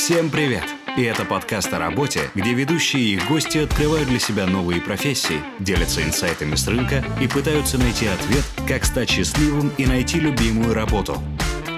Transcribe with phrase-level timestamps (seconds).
[0.00, 0.64] Всем привет!
[0.96, 6.02] И это подкаст о работе, где ведущие и гости открывают для себя новые профессии, делятся
[6.02, 11.18] инсайтами с рынка и пытаются найти ответ, как стать счастливым и найти любимую работу.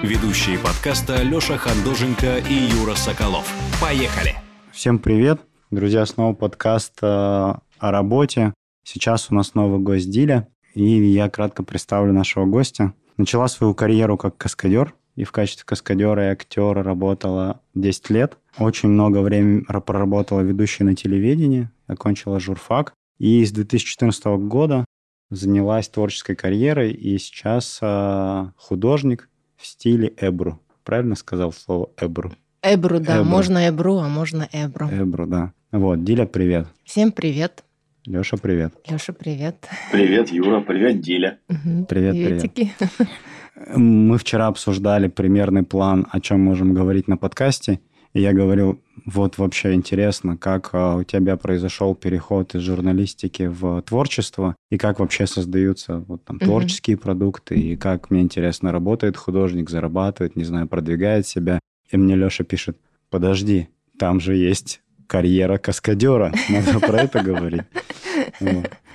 [0.01, 3.45] Ведущие подкаста Леша Хандоженко и Юра Соколов.
[3.81, 4.35] Поехали!
[4.71, 5.41] Всем привет!
[5.69, 8.53] Друзья, снова подкаст э, о работе.
[8.85, 12.93] Сейчас у нас новый гость Диля, и я кратко представлю нашего гостя.
[13.17, 18.37] Начала свою карьеру как каскадер, и в качестве каскадера и актера работала 10 лет.
[18.57, 22.93] Очень много времени проработала ведущей на телевидении, окончила журфак.
[23.19, 24.85] И с 2014 года
[25.29, 30.59] занялась творческой карьерой, и сейчас э, художник в стиле эбру.
[30.83, 32.33] Правильно сказал слово эбру?
[32.61, 33.17] Эбру, да.
[33.17, 33.29] Эбру.
[33.29, 34.89] Можно эбру, а можно эбру.
[34.91, 35.53] Эбру, да.
[35.71, 36.67] Вот, Диля, привет.
[36.83, 37.63] Всем привет.
[38.05, 38.73] Леша, привет.
[38.89, 39.55] Леша, привет.
[39.91, 41.39] Привет, Юра, привет, Диля.
[41.47, 41.85] Мгм.
[41.85, 42.91] Привет, привет.
[43.55, 47.79] Мы вчера обсуждали примерный план, о чем можем говорить на подкасте.
[48.13, 53.81] И я говорил, вот вообще интересно, как а, у тебя произошел переход из журналистики в
[53.81, 59.71] творчество, и как вообще создаются вот там творческие продукты, и как, мне интересно, работает художник,
[59.71, 61.59] зарабатывает, не знаю, продвигает себя.
[61.89, 62.77] И мне Леша пишет,
[63.09, 67.63] подожди, там же есть карьера каскадера, надо про это говорить.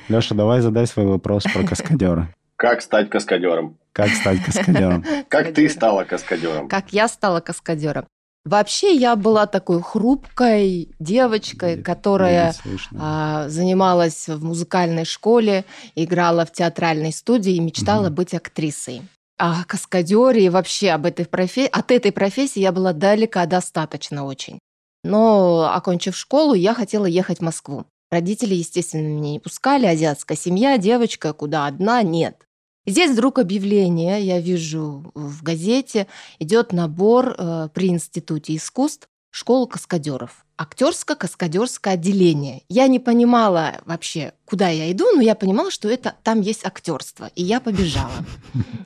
[0.09, 2.33] Леша, давай задай свой вопрос про каскадера.
[2.59, 3.79] Как стать каскадером?
[3.93, 5.05] Как стать каскадером?
[5.29, 6.69] Как ты стала каскадером?
[6.69, 8.05] Как я стала каскадером.
[8.45, 12.55] Вообще я была такой хрупкой девочкой, Не- которая
[12.99, 18.15] а, занималась в музыкальной школе, играла в театральной студии и мечтала Мгм.
[18.15, 19.03] быть актрисой.
[19.39, 24.59] О каскадере и вообще об этой профессии, от этой профессии я была далека достаточно очень.
[25.05, 27.85] Но, окончив школу, я хотела ехать в Москву.
[28.11, 29.87] Родители, естественно, меня не пускали.
[29.87, 32.47] Азиатская семья, девочка, куда одна, нет.
[32.89, 36.07] Здесь вдруг объявление, я вижу в газете,
[36.39, 40.47] идет набор э, при Институте искусств школу каскадеров.
[40.57, 42.63] Актерско-каскадерское отделение.
[42.71, 47.31] Я не понимала вообще, куда я иду, но я понимала, что это там есть актерство.
[47.35, 48.11] И я побежала.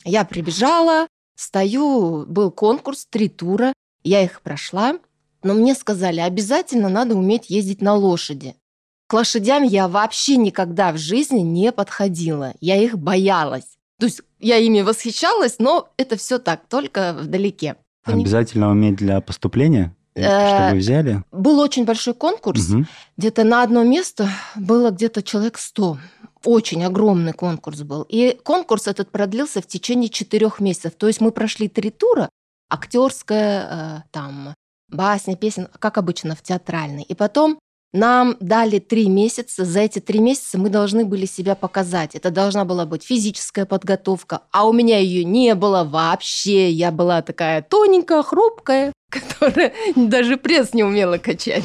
[0.04, 4.98] Я прибежала, стою, был конкурс, три тура, я их прошла,
[5.44, 8.56] но мне сказали, обязательно надо уметь ездить на лошади.
[9.06, 13.78] К лошадям я вообще никогда в жизни не подходила, я их боялась.
[13.98, 17.76] То есть я ими восхищалась, но это все так, только вдалеке.
[18.04, 21.24] Обязательно уметь для поступления, Э, чтобы взяли.
[21.32, 22.70] Был очень большой конкурс,
[23.16, 25.98] где-то на одно место было где-то человек 100.
[26.44, 28.04] Очень огромный конкурс был.
[28.08, 30.94] И конкурс этот продлился в течение четырех месяцев.
[30.96, 32.28] То есть мы прошли три тура.
[32.68, 34.54] Актерская, э, там,
[34.88, 37.02] басня, песен, как обычно, в театральной.
[37.02, 37.58] И потом
[37.92, 39.64] нам дали три месяца.
[39.64, 42.14] За эти три месяца мы должны были себя показать.
[42.14, 46.70] Это должна была быть физическая подготовка, а у меня ее не было вообще.
[46.70, 51.64] Я была такая тоненькая, хрупкая, которая даже пресс не умела качать.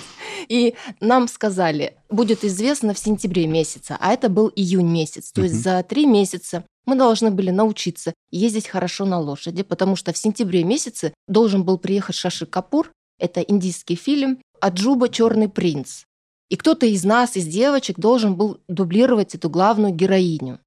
[0.50, 5.32] И нам сказали, будет известно в сентябре месяца, а это был июнь месяц.
[5.32, 10.14] То есть за три месяца мы должны были научиться ездить хорошо на лошади, потому что
[10.14, 16.04] в сентябре месяце должен был приехать Шаши Капур, это индийский фильм, Аджуба «Черный принц».
[16.50, 20.60] И кто-то из нас, из девочек, должен был дублировать эту главную героиню.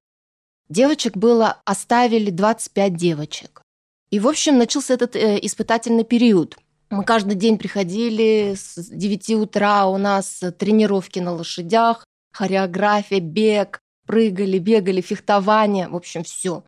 [0.69, 3.61] Девочек было, оставили 25 девочек.
[4.11, 6.57] И, в общем, начался этот э, испытательный период.
[6.89, 14.59] Мы каждый день приходили с 9 утра, у нас тренировки на лошадях, хореография, бег, прыгали,
[14.59, 16.63] бегали, фехтование, в общем, все.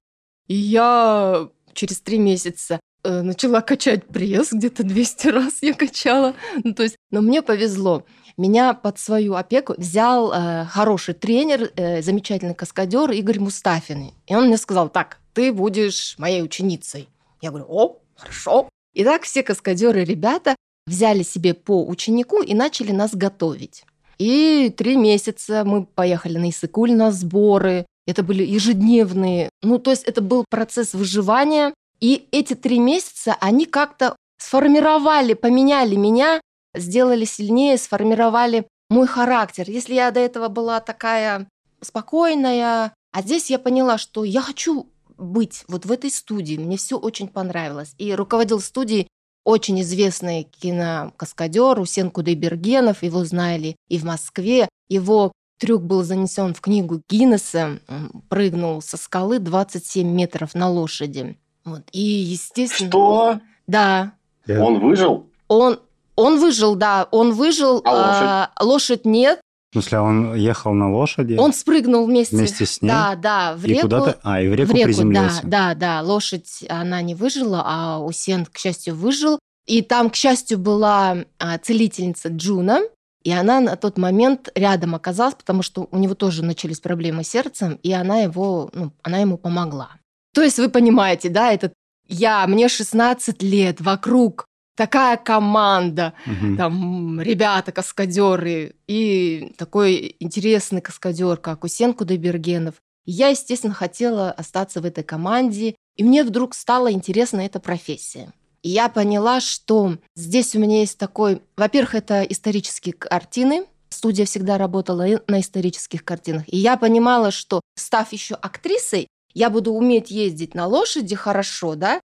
[0.47, 6.35] И я через три месяца начала качать пресс, где-то 200 раз я качала.
[6.63, 8.05] Ну, то есть, но мне повезло.
[8.35, 14.11] Меня под свою опеку взял э, хороший тренер, э, замечательный каскадер Игорь Мустафин.
[14.25, 17.09] И он мне сказал, так, ты будешь моей ученицей.
[17.41, 18.69] Я говорю, о, хорошо.
[18.93, 20.55] И так все каскадеры ребята
[20.87, 23.83] взяли себе по ученику и начали нас готовить.
[24.17, 27.85] И три месяца мы поехали на Иссыкуль на сборы.
[28.07, 29.49] Это были ежедневные.
[29.61, 31.73] Ну, то есть это был процесс выживания.
[32.03, 36.41] И эти три месяца они как-то сформировали, поменяли меня,
[36.75, 39.69] сделали сильнее, сформировали мой характер.
[39.69, 41.47] Если я до этого была такая
[41.79, 46.57] спокойная, а здесь я поняла, что я хочу быть вот в этой студии.
[46.57, 47.95] Мне все очень понравилось.
[47.97, 49.07] И руководил студией
[49.45, 53.01] очень известный кинокаскадер Усен Кудайбергенов.
[53.01, 54.67] Его знали и в Москве.
[54.89, 57.79] Его трюк был занесен в книгу Гиннесса.
[57.87, 61.37] Он прыгнул со скалы 27 метров на лошади.
[61.65, 61.81] Вот.
[61.91, 62.89] И, естественно...
[62.89, 63.39] Что?
[63.67, 64.13] Да.
[64.47, 65.29] Я- Он выжил?
[65.47, 65.79] Он,
[66.15, 67.81] он выжил, да, он выжил.
[67.85, 68.21] А лошадь?
[68.21, 69.39] а, лошадь нет.
[69.71, 72.35] В смысле, он ехал на лошади Он спрыгнул вместе.
[72.35, 72.89] вместе с ней?
[72.89, 73.83] Да, да, в и реку.
[73.83, 74.19] куда-то...
[74.21, 75.41] А, и в реку, в реку, приземлился.
[75.43, 76.01] да, да, да.
[76.01, 79.39] Лошадь, она не выжила, а Усен, к счастью, выжил.
[79.65, 82.81] И там, к счастью, была а, целительница Джуна,
[83.23, 87.29] и она на тот момент рядом оказалась, потому что у него тоже начались проблемы с
[87.29, 89.89] сердцем, и она его, ну, она ему помогла.
[90.33, 91.71] То есть вы понимаете, да, это
[92.07, 94.45] я, мне 16 лет, вокруг
[94.75, 96.57] такая команда, угу.
[96.57, 102.75] там ребята, каскадеры, и такой интересный каскадер, как Усен Кудайбергенов.
[103.05, 108.31] Я, естественно, хотела остаться в этой команде, и мне вдруг стала интересна эта профессия.
[108.63, 111.41] И я поняла, что здесь у меня есть такой...
[111.57, 113.65] Во-первых, это исторические картины.
[113.89, 116.43] Студия всегда работала на исторических картинах.
[116.47, 122.01] И я понимала, что, став еще актрисой, я буду уметь ездить на лошади хорошо, да,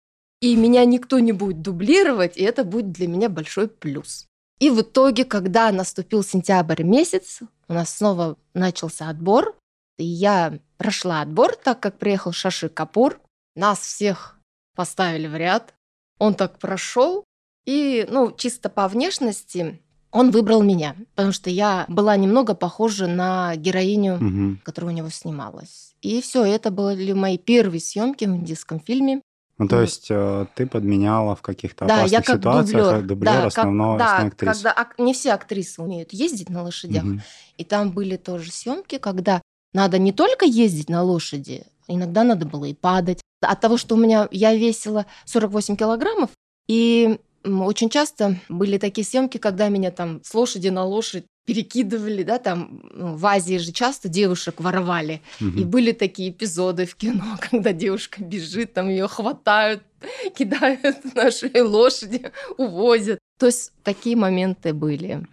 [0.40, 4.26] и меня никто не будет дублировать, и это будет для меня большой плюс.
[4.58, 9.56] И в итоге, когда наступил сентябрь месяц, у нас снова начался отбор,
[9.98, 13.20] и я прошла отбор, так как приехал Шаши Капур,
[13.54, 14.38] нас всех
[14.74, 15.74] поставили в ряд,
[16.18, 17.24] он так прошел,
[17.64, 19.80] и, ну, чисто по внешности
[20.12, 24.58] он выбрал меня, потому что я была немного похожа на героиню, угу.
[24.62, 25.94] которая у него снималась.
[26.02, 29.22] И все, это были мои первые съемки в индийском фильме.
[29.58, 33.32] Ну, то есть э, ты подменяла в каких-то да, опасных я как ситуациях дублер, дублер
[33.32, 34.54] да, основного как, да, актрисы.
[34.54, 37.04] когда ак- не все актрисы умеют ездить на лошадях.
[37.04, 37.20] Угу.
[37.58, 39.40] И там были тоже съемки, когда
[39.72, 43.20] надо не только ездить на лошади, иногда надо было и падать.
[43.40, 46.30] От того, что у меня я весила 48 килограммов,
[46.66, 52.38] и очень часто были такие съемки, когда меня там с лошади на лошадь перекидывали, да,
[52.38, 55.22] там ну, в Азии же часто девушек воровали.
[55.40, 55.60] Угу.
[55.60, 59.82] И были такие эпизоды в кино, когда девушка бежит, там ее хватают,
[60.36, 63.18] кидают наши лошади, увозят.
[63.38, 65.26] То есть такие моменты были.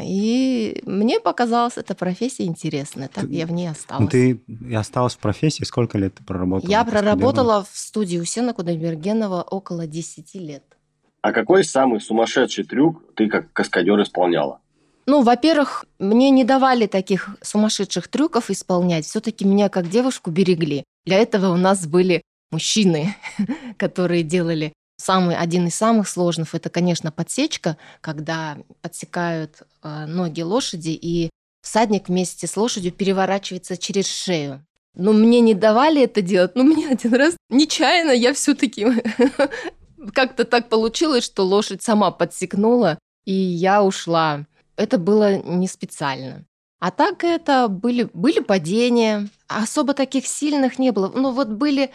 [0.00, 4.04] И мне показалась эта профессия интересная, так ты, я в ней осталась.
[4.04, 4.40] Ну, ты
[4.72, 6.70] осталась в профессии, сколько лет ты проработала?
[6.70, 10.62] Я проработала в студии Усена Кудайбергенова около 10 лет.
[11.28, 14.62] А какой самый сумасшедший трюк ты как каскадер исполняла?
[15.04, 19.04] Ну, во-первых, мне не давали таких сумасшедших трюков исполнять.
[19.04, 20.84] Все-таки меня как девушку берегли.
[21.04, 23.14] Для этого у нас были мужчины,
[23.76, 30.90] которые делали Самый, один из самых сложных– это, конечно, подсечка, когда подсекают э, ноги лошади,
[30.90, 31.30] и
[31.62, 34.64] всадник вместе с лошадью переворачивается через шею.
[34.96, 38.86] Но мне не давали это делать, но мне один раз нечаянно я все таки
[40.12, 44.46] как-то так получилось, что лошадь сама подсекнула, и я ушла.
[44.76, 46.44] Это было не специально.
[46.80, 51.10] А так это были, были падения, особо таких сильных не было.
[51.14, 51.90] Ну вот были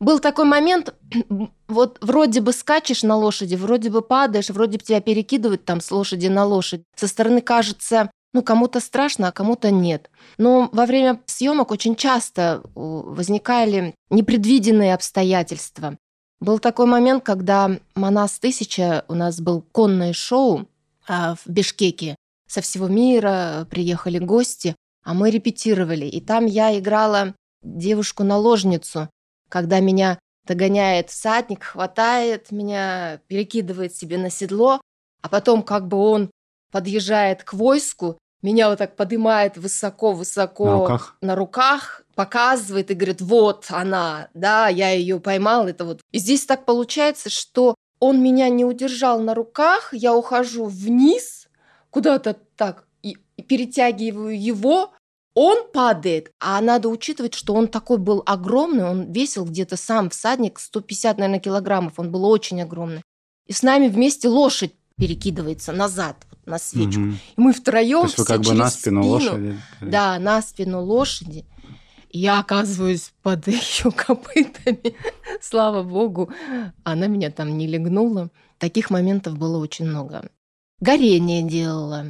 [0.00, 0.94] был такой момент,
[1.68, 5.90] вот вроде бы скачешь на лошади, вроде бы падаешь, вроде бы тебя перекидывают там с
[5.90, 6.82] лошади на лошадь.
[6.96, 10.10] Со стороны кажется, ну, кому-то страшно, а кому-то нет.
[10.38, 15.96] Но во время съемок очень часто возникали непредвиденные обстоятельства.
[16.44, 20.68] Был такой момент, когда «Манас 1000» у нас был конное шоу
[21.08, 22.16] а, в Бишкеке.
[22.46, 26.04] Со всего мира приехали гости, а мы репетировали.
[26.04, 29.08] И там я играла девушку-наложницу,
[29.48, 34.82] когда меня догоняет всадник, хватает меня, перекидывает себе на седло,
[35.22, 36.30] а потом как бы он
[36.70, 41.16] подъезжает к войску, меня вот так поднимает высоко-высоко на руках.
[41.22, 46.00] на руках, показывает и говорит, вот она, да, я ее поймал, это вот.
[46.12, 51.48] И здесь так получается, что он меня не удержал на руках, я ухожу вниз,
[51.88, 54.92] куда-то так, и, и перетягиваю его,
[55.34, 60.60] он падает, а надо учитывать, что он такой был огромный, он весил где-то сам всадник
[60.60, 63.02] 150, наверное, килограммов, он был очень огромный.
[63.46, 67.00] И с нами вместе лошадь перекидывается назад на свечку.
[67.00, 67.10] Угу.
[67.10, 69.60] И мы втроем То есть вы как бы на спину, спину лошади?
[69.80, 71.44] Да, на спину лошади.
[72.10, 74.94] И я оказываюсь под ее копытами.
[75.40, 76.30] Слава богу,
[76.84, 78.30] она меня там не легнула.
[78.58, 80.30] Таких моментов было очень много.
[80.80, 82.06] Горение делала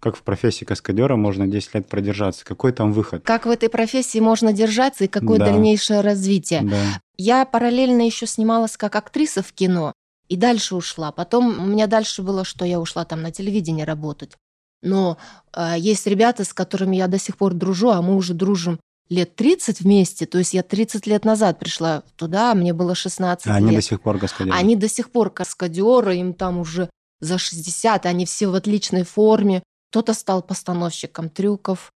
[0.00, 2.44] как в профессии каскадера можно 10 лет продержаться?
[2.44, 3.22] Какой там выход?
[3.22, 5.46] Как в этой профессии можно держаться и какое да.
[5.46, 6.62] дальнейшее развитие?
[6.62, 7.00] Да.
[7.18, 9.92] Я параллельно еще снималась как актриса в кино
[10.30, 11.10] и дальше ушла.
[11.10, 14.36] Потом у меня дальше было, что я ушла там на телевидении работать.
[14.80, 15.18] Но
[15.52, 19.34] э, есть ребята, с которыми я до сих пор дружу, а мы уже дружим лет
[19.34, 20.26] 30 вместе.
[20.26, 23.68] То есть я 30 лет назад пришла туда, а мне было 16 а лет.
[23.68, 24.56] Они до сих пор каскадеры?
[24.56, 29.62] Они до сих пор каскадеры, им там уже за 60, они все в отличной форме
[29.90, 31.90] кто-то стал постановщиком трюков.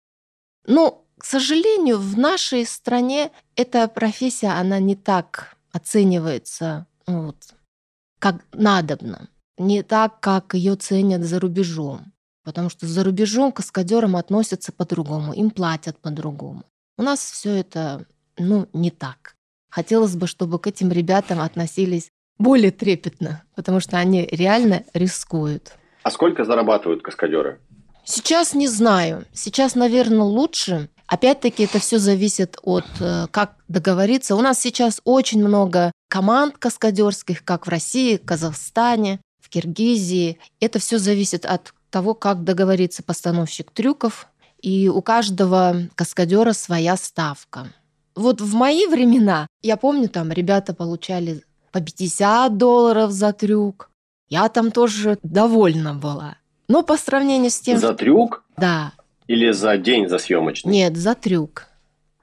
[0.65, 7.37] Но, к сожалению, в нашей стране эта профессия, она не так оценивается, ну вот,
[8.23, 9.27] как надобно.
[9.57, 12.13] Не так, как ее ценят за рубежом.
[12.45, 16.63] Потому что за рубежом к каскадерам относятся по-другому, им платят по-другому.
[16.97, 18.05] У нас все это,
[18.37, 19.35] ну, не так.
[19.69, 25.73] Хотелось бы, чтобы к этим ребятам относились более трепетно, потому что они реально рискуют.
[26.03, 27.59] А сколько зарабатывают каскадеры?
[28.05, 29.25] Сейчас не знаю.
[29.33, 30.87] Сейчас, наверное, лучше.
[31.13, 34.36] Опять-таки это все зависит от э, как договориться.
[34.36, 40.39] У нас сейчас очень много команд каскадерских, как в России, Казахстане, в Киргизии.
[40.60, 44.25] Это все зависит от того, как договорится постановщик трюков.
[44.60, 47.67] И у каждого каскадера своя ставка.
[48.15, 53.91] Вот в мои времена, я помню, там ребята получали по 50 долларов за трюк.
[54.29, 56.38] Я там тоже довольна была.
[56.67, 57.77] Но по сравнению с тем...
[57.77, 58.43] За трюк?
[58.58, 58.93] Да.
[59.27, 60.71] Или за день за съемочный?
[60.71, 61.67] Нет, за трюк.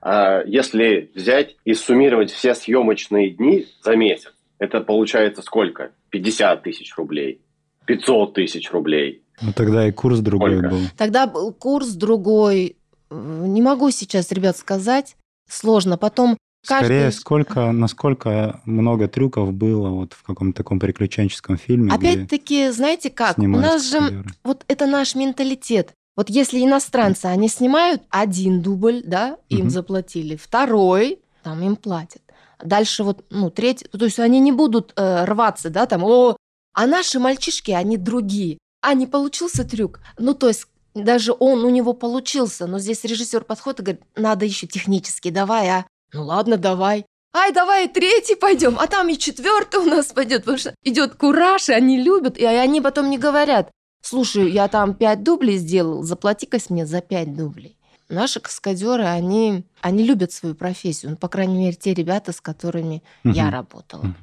[0.02, 5.92] А если взять и суммировать все съемочные дни за месяц, это получается сколько?
[6.10, 7.40] 50 тысяч рублей,
[7.86, 9.22] 500 тысяч рублей.
[9.42, 10.70] Ну тогда и курс другой Сколько?
[10.70, 10.80] был.
[10.96, 12.76] Тогда был курс другой.
[13.10, 15.16] Не могу сейчас, ребят, сказать.
[15.48, 15.96] Сложно.
[15.98, 17.12] Потом Скорее, каждый...
[17.12, 23.38] сколько, насколько много трюков было вот в каком-то таком приключенческом фильме, Опять-таки, знаете как?
[23.38, 25.94] У нас же вот это наш менталитет.
[26.16, 29.70] Вот если иностранцы, они снимают один дубль, да, им Мгм.
[29.70, 32.22] заплатили, второй, там им платят.
[32.62, 36.36] Дальше вот, ну, третий, то есть они не будут э, рваться, да, там, о,
[36.74, 38.58] а наши мальчишки, они другие.
[38.82, 40.00] А, не получился трюк.
[40.18, 44.44] Ну, то есть даже он у него получился, но здесь режиссер подходит и говорит, надо
[44.44, 45.86] еще технически, давай, а?
[46.12, 47.06] Ну ладно, давай.
[47.32, 51.68] Ай, давай третий пойдем, а там и четвертый у нас пойдет, потому что идет кураж,
[51.68, 56.58] и они любят, и они потом не говорят, слушай, я там пять дублей сделал, заплати-ка
[56.68, 57.76] мне за пять дублей.
[58.08, 63.02] Наши каскадеры, они, они любят свою профессию, ну, по крайней мере, те ребята, с которыми
[63.24, 63.52] я Мгм.
[63.52, 64.14] работала.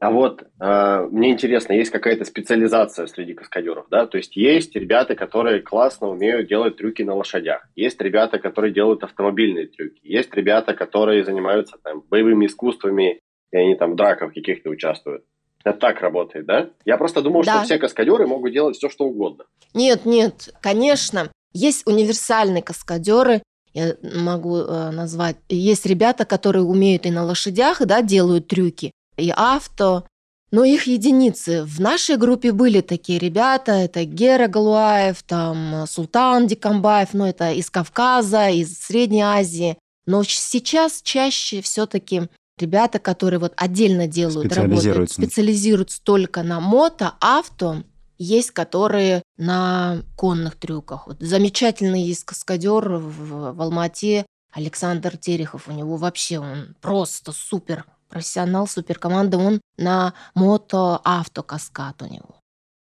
[0.00, 4.06] А вот э, мне интересно, есть какая-то специализация среди каскадеров, да?
[4.06, 9.04] То есть есть ребята, которые классно умеют делать трюки на лошадях, есть ребята, которые делают
[9.04, 13.20] автомобильные трюки, есть ребята, которые занимаются там боевыми искусствами,
[13.52, 15.24] и они там в драках каких-то участвуют.
[15.64, 16.70] Это так работает, да?
[16.84, 17.56] Я просто думал, Да.
[17.56, 19.44] что все каскадеры могут делать все, что угодно.
[19.74, 25.36] Нет, нет, конечно, есть универсальные каскадеры, я могу э, назвать.
[25.48, 30.06] Есть ребята, которые умеют и на лошадях, да, делают трюки, и авто,
[30.50, 31.62] но их единицы.
[31.64, 37.52] В нашей группе были такие ребята, это Гера Галуаев, там э, Султан Дикамбаев, ну это
[37.52, 39.76] из Кавказа, из Средней Азии.
[40.06, 42.22] Но сейчас чаще все-таки
[42.60, 46.02] ребята, которые вот отдельно делают, работают, Специализируются.
[46.02, 47.82] только на мото, авто,
[48.18, 51.06] есть которые на конных трюках.
[51.06, 55.68] Вот замечательный есть каскадер в, в Алмате Александр Терехов.
[55.68, 59.38] У него вообще он просто супер профессионал, супер команда.
[59.38, 62.36] Он на мото авто каскад у него.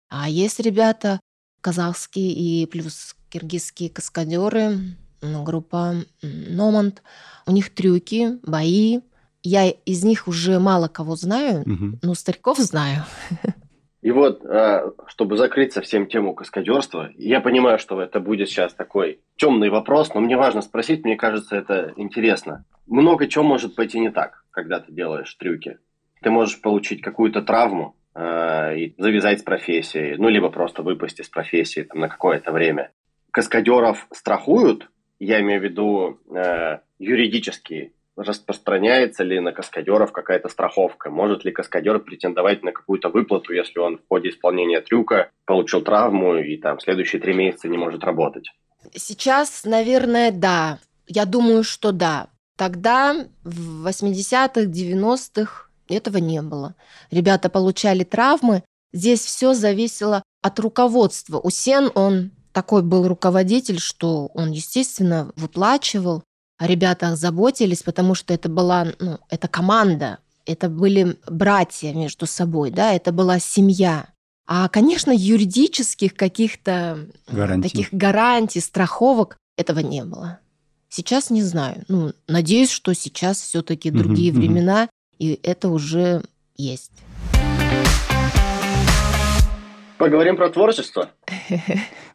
[0.10, 1.20] А есть ребята
[1.62, 7.02] казахские и плюс киргизские каскадеры, группа Номанд.
[7.46, 9.02] У них трюки, бои.
[9.44, 12.00] Я из них уже мало кого знаю, Мгм.
[12.02, 13.04] но стариков знаю.
[14.02, 19.20] И вот, э, чтобы закрыть совсем тему каскадерства, я понимаю, что это будет сейчас такой
[19.36, 22.64] темный вопрос, но мне важно спросить, мне кажется, это интересно.
[22.88, 25.80] Много чего может пойти не так, когда ты делаешь трюки.
[26.22, 31.28] Ты можешь получить какую-то травму э, и завязать с профессией, ну, либо просто выпасть из
[31.28, 32.92] профессии там, на какое-то время.
[33.32, 41.10] Каскадеров страхуют, я имею в виду э, юридически, распространяется ли на каскадеров какая-то страховка?
[41.10, 46.38] Может ли каскадер претендовать на какую-то выплату, если он в ходе исполнения трюка получил травму
[46.38, 48.52] и там следующие три месяца не может работать?
[48.94, 50.80] Сейчас, наверное, да.
[51.08, 52.28] Я думаю, что да.
[52.56, 56.76] Тогда, в 80-х, 90-х, этого не было.
[57.10, 58.64] Ребята получали травмы.
[58.92, 61.40] Здесь все зависело от руководства.
[61.40, 66.24] Усен, он такой был руководитель, что он, естественно, выплачивал.
[66.60, 72.70] О ребятах заботились, потому что это была, ну, это команда, это были братья между собой,
[72.70, 74.08] да, это была семья.
[74.46, 77.70] А, конечно, юридических каких-то э, Гарантий.
[77.70, 80.40] таких гарантий, страховок этого не было.
[80.90, 81.86] Сейчас не знаю.
[81.88, 84.42] Ну, надеюсь, что сейчас все-таки другие мгм.
[84.42, 86.24] времена, и это уже
[86.58, 86.92] есть.
[90.00, 91.10] Поговорим про творчество.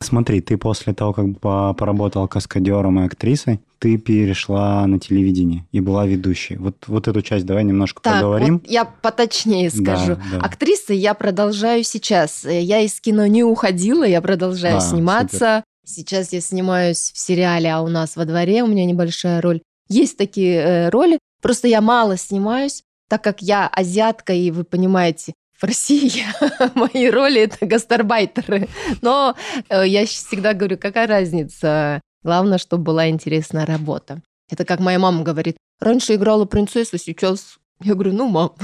[0.01, 5.81] Смотри, ты после того, как по- поработала каскадером и актрисой, ты перешла на телевидение и
[5.81, 6.57] была ведущей.
[6.57, 8.55] Вот, вот эту часть давай немножко Так, поговорим.
[8.61, 10.17] вот я поточнее Да, скажу.
[10.33, 10.39] да.
[10.41, 12.45] Актрисой я продолжаю сейчас.
[12.47, 15.63] Я из кино не уходила, я продолжаю А, сниматься.
[15.87, 19.61] Сейчас я снимаюсь в сериале «А у нас во дворе», у меня небольшая роль.
[19.91, 25.35] Есть такие э, роли, просто я мало снимаюсь, так как я азиатка, и вы понимаете,
[25.57, 26.25] в России
[26.75, 28.69] мои роли это гастарбайтеры.
[29.03, 29.35] Но
[29.69, 32.01] э, я всегда говорю, какая разница?
[32.23, 34.23] Главное, чтобы была интересная работа.
[34.51, 38.55] Это как моя мама говорит, раньше играла принцессу, сейчас Я говорю, ну, мам,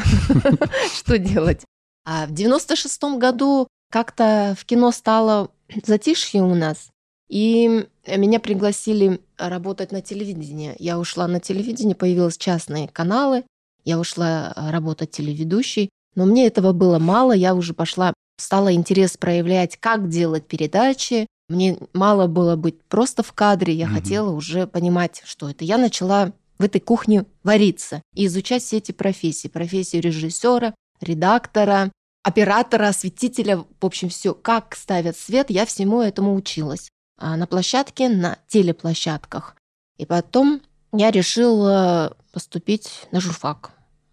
[0.95, 1.65] что делать?
[2.05, 5.51] А в 96-м году как-то в кино стало
[5.85, 6.89] затишье у нас,
[7.29, 10.75] и меня пригласили работать на телевидении.
[10.79, 13.45] Я ушла на телевидение, появились частные каналы,
[13.85, 19.77] я ушла работать телеведущей, но мне этого было мало, я уже пошла, стала интерес проявлять,
[19.77, 21.27] как делать передачи.
[21.49, 23.95] Мне мало было быть просто в кадре, я угу.
[23.95, 25.65] хотела уже понимать, что это.
[25.65, 29.49] Я начала в этой кухне вариться и изучать все эти профессии.
[29.49, 31.91] Профессию режиссера, редактора,
[32.23, 36.91] оператора, осветителя, в общем, все, как ставят свет, я всему этому училась.
[37.19, 39.57] А на площадке, на телеплощадках.
[39.99, 40.63] И потом
[40.93, 43.73] я решила поступить на журфак.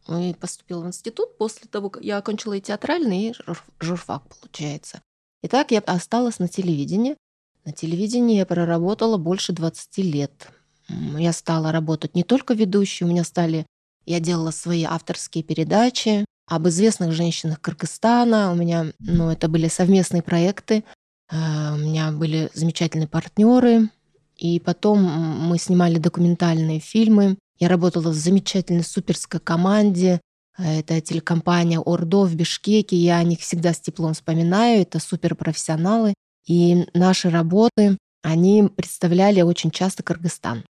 [0.10, 3.36] И поступила в институт после того, как я окончила и театральный, и
[3.80, 5.02] журфак, получается.
[5.44, 7.18] И так я осталась на телевидении.
[7.66, 10.50] На телевидении я проработала больше 20 лет.
[10.90, 13.66] Я стала работать не только ведущей, у меня стали...
[14.06, 18.54] Я делала свои авторские передачи об известных женщинах Кыргызстана.
[18.54, 20.86] У меня, ну, это были совместные проекты.
[21.30, 23.90] Э, у меня были замечательные партнеры.
[24.38, 27.38] И потом мы снимали документальные фильмы.
[27.60, 30.22] Я работала в замечательной суперской команде.
[30.58, 32.96] Это телекомпания Ордо в Бишкеке.
[32.96, 34.82] Я о них всегда с теплом вспоминаю.
[34.82, 36.14] Это суперпрофессионалы.
[36.48, 40.64] И наши работы, они представляли очень часто Кыргызстан.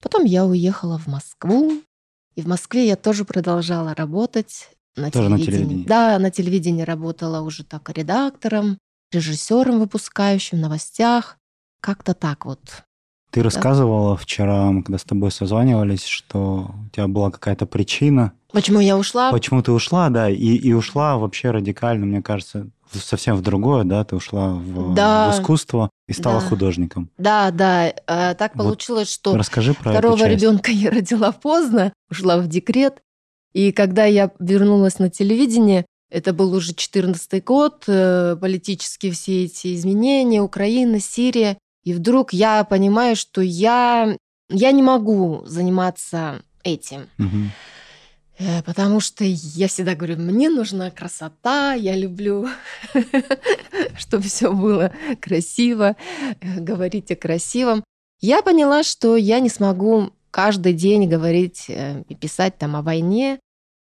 [0.00, 1.82] Потом я уехала в Москву,
[2.34, 5.46] и в Москве я тоже продолжала работать на тоже телевидении.
[5.46, 5.86] на телевидении.
[5.86, 8.78] Да, на телевидении работала уже так редактором,
[9.12, 11.38] режиссером выпускающим, в новостях.
[11.80, 12.84] Как-то так вот.
[13.34, 13.44] Ты да.
[13.46, 18.32] рассказывала вчера, когда с тобой созванивались, что у тебя была какая-то причина.
[18.52, 19.32] Почему я ушла?
[19.32, 24.04] Почему ты ушла, да, и, и ушла вообще радикально, мне кажется, совсем в другое, да,
[24.04, 26.46] ты ушла в, да, в искусство и стала да.
[26.46, 27.10] художником.
[27.18, 32.38] Да, да, а, так вот получилось, что расскажи про второго ребенка я родила поздно, ушла
[32.38, 33.02] в декрет,
[33.52, 39.74] и когда я вернулась на телевидение, это был уже 14 год, э, политические все эти
[39.74, 44.16] изменения, Украина, Сирия, и вдруг я понимаю, что я,
[44.48, 47.08] я не могу заниматься этим.
[47.18, 48.64] Угу.
[48.66, 52.48] Потому что я всегда говорю, мне нужна красота, я люблю,
[53.98, 55.94] чтобы все было красиво,
[56.40, 57.84] э, говорить о красивом.
[58.20, 63.38] Я поняла, что я не смогу каждый день говорить э, и писать там о войне.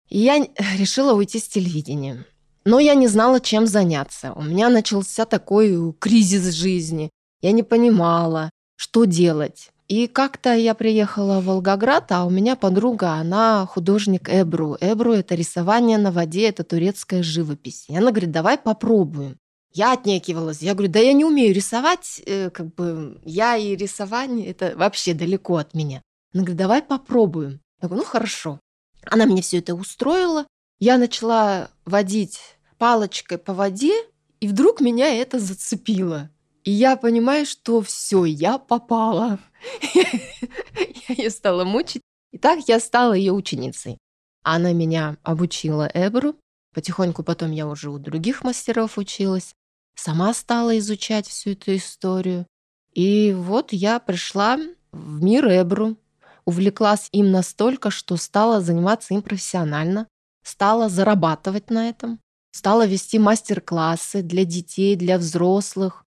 [0.09, 0.45] И я
[0.77, 2.25] решила уйти с телевидения.
[2.65, 4.33] Но я не знала, чем заняться.
[4.33, 7.09] У меня начался такой кризис жизни.
[7.41, 9.71] Я не понимала, что делать.
[9.87, 14.77] И как-то я приехала в Волгоград, а у меня подруга, она художник Эбру.
[14.79, 17.85] Эбру— это рисование на воде, это турецкая живопись.
[17.89, 19.37] И она говорит, давай попробуем.
[19.73, 20.61] Я отнекивалась.
[20.61, 25.13] Я говорю, да я не умею рисовать, э, как бы я и рисование, это вообще
[25.13, 26.01] далеко от меня.
[26.33, 27.59] Она говорит, давай попробуем.
[27.81, 28.59] Я говорю, ну хорошо.
[29.05, 30.47] Она мне все это устроила.
[30.79, 32.39] Я начала водить
[32.77, 33.93] палочкой по воде,
[34.39, 36.29] и вдруг меня это зацепило.
[36.63, 39.39] И я понимаю, что все, я попала.
[39.93, 42.01] Я ее стала мучить.
[42.31, 43.97] И так я стала ее ученицей.
[44.43, 46.35] Она меня обучила Эбру.
[46.73, 49.53] Потихоньку потом я уже у других мастеров училась.
[49.95, 52.47] Сама стала изучать всю эту историю.
[52.93, 54.57] И вот я пришла
[54.91, 55.97] в мир Эбру,
[56.45, 60.07] увлеклась им настолько, что стала заниматься им профессионально,
[60.43, 62.19] стала зарабатывать на этом,
[62.51, 66.05] стала вести мастер-классы для детей, для взрослых,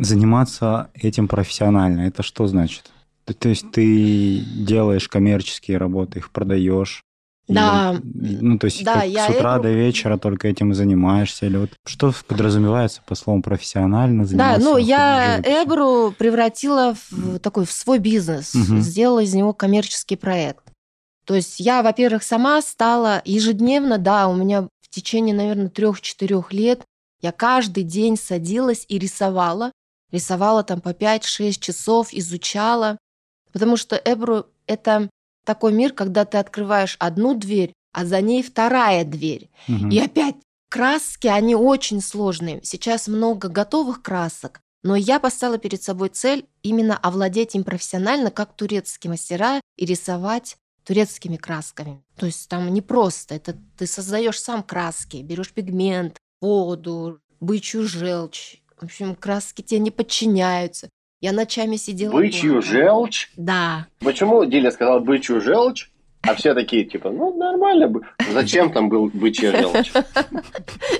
[0.00, 2.90] заниматься этим профессионально, это что значит?
[3.24, 7.02] То есть ты делаешь коммерческие работы, их продаешь.
[7.48, 7.96] Да.
[8.02, 9.64] И, ну, то есть да, я с утра это...
[9.64, 11.46] до вечера только этим и занимаешься?
[11.46, 14.60] Или вот что подразумевается по словам профессионально заниматься?
[14.60, 18.78] Да, ну я Эбру превратила в такой в свой бизнес, угу.
[18.78, 20.64] сделала из него коммерческий проект.
[21.24, 26.82] То есть я, во-первых, сама стала ежедневно, да, у меня в течение, наверное, трех-четырех лет
[27.20, 29.72] я каждый день садилась и рисовала.
[30.12, 32.98] Рисовала там по 5-6 часов, изучала.
[33.52, 35.08] Потому что Эбру— это
[35.44, 39.48] такой мир, когда ты открываешь одну дверь, а за ней вторая дверь.
[39.68, 39.88] Угу.
[39.88, 40.36] И опять
[40.68, 42.60] краски, они очень сложные.
[42.62, 48.54] Сейчас много готовых красок, но я поставила перед собой цель именно овладеть им профессионально, как
[48.54, 52.02] турецкие мастера, и рисовать турецкими красками.
[52.16, 58.56] То есть там не просто, это ты создаешь сам краски, берешь пигмент, воду, бычью желчь.
[58.78, 60.88] В общем, краски тебе не подчиняются.
[61.20, 62.12] Я ночами сидела...
[62.12, 63.30] Бычью желчь?
[63.36, 63.86] Да.
[64.00, 65.90] Почему Диля сказала бычью желчь?
[66.22, 67.88] А все такие, типа, ну, нормально.
[67.88, 68.06] бы.
[68.32, 69.92] Зачем там был бычья желчь?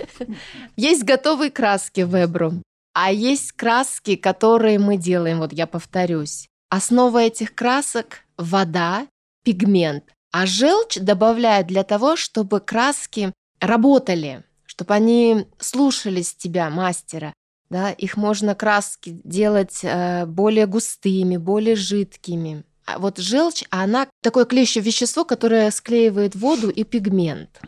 [0.76, 2.52] Есть готовые краски в Эбру,
[2.94, 6.48] а есть краски, которые мы делаем, вот я повторюсь.
[6.70, 9.06] Основа этих красок– вода,
[9.44, 10.04] пигмент.
[10.32, 14.44] А желчь добавляют для того, чтобы краски работали,
[14.76, 17.32] чтобы они слушались тебя, мастера.
[17.70, 22.62] Да, их можно краски делать э, более густыми, более жидкими.
[22.84, 27.60] А вот желчь, она такое клеющее вещество, которое склеивает воду и пигмент.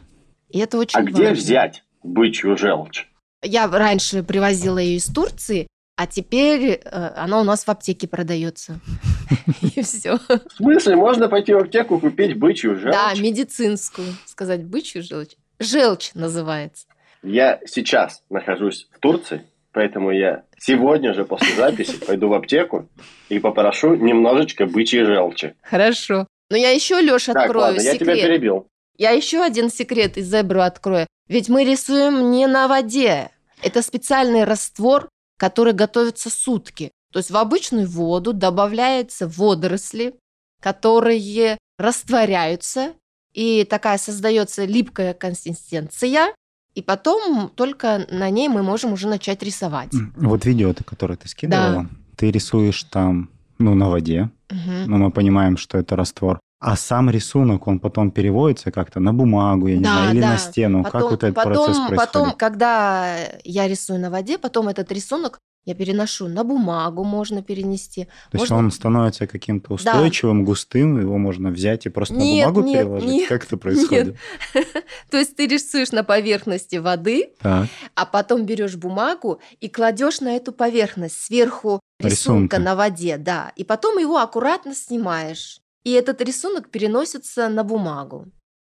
[0.51, 1.17] И это очень А важно.
[1.17, 3.09] где взять бычью желчь?
[3.43, 5.67] Я раньше привозила ее из Турции,
[5.97, 8.79] а теперь э, она у нас в аптеке продается.
[9.63, 10.19] И все.
[10.29, 12.93] В смысле, можно пойти в аптеку купить бычью желчь?
[12.95, 14.15] Да, медицинскую.
[14.27, 15.35] Сказать бычью желчь.
[15.59, 16.87] Желчь называется.
[17.23, 22.89] Я сейчас нахожусь в Турции, поэтому я сегодня же после записи пойду в аптеку
[23.29, 25.55] и попрошу немножечко бычьей желчи.
[25.63, 26.27] Хорошо.
[26.51, 28.27] Но я еще, Леш, Так, открою ладно, я тебя секрет.
[28.31, 28.67] перебил.
[28.97, 31.07] Я еще один секрет из зебру открою.
[31.29, 33.31] Ведь мы рисуем не на воде.
[33.63, 36.91] Это специальный раствор, который готовится сутки.
[37.13, 40.15] То есть в обычную воду добавляются водоросли,
[40.61, 42.95] которые растворяются,
[43.33, 46.35] и такая создается липкая консистенция,
[46.79, 49.93] и потом только на ней мы можем уже начать рисовать.
[50.17, 51.87] Вот видео-то, которое ты скидывала,
[52.17, 54.85] ты рисуешь там, ну, на воде, Мгм.
[54.87, 56.39] но мы понимаем, что это раствор.
[56.61, 60.31] А сам рисунок, он потом переводится как-то на бумагу, я не Да, знаю, или да.
[60.31, 60.85] на стену.
[60.85, 61.97] как вот этот процесс происходит?
[61.97, 68.05] Потом, когда я рисую на воде, потом этот рисунок я переношу на бумагу, можно перенести.
[68.05, 72.53] То есть можно- он становится каким-то устойчивым, густым, его можно взять и просто Нет, на
[72.53, 73.09] бумагу нет, переложить?
[73.11, 74.17] нет, как это происходит?
[75.11, 77.69] То есть ты рисуешь на поверхности воды, Так.
[77.95, 82.59] а потом берешь бумагу и кладешь на эту поверхность сверху рисунка Рисунка.
[82.59, 83.53] на воде, да.
[83.57, 85.61] И потом его аккуратно снимаешь.
[85.85, 88.27] И этот рисунок переносится на бумагу.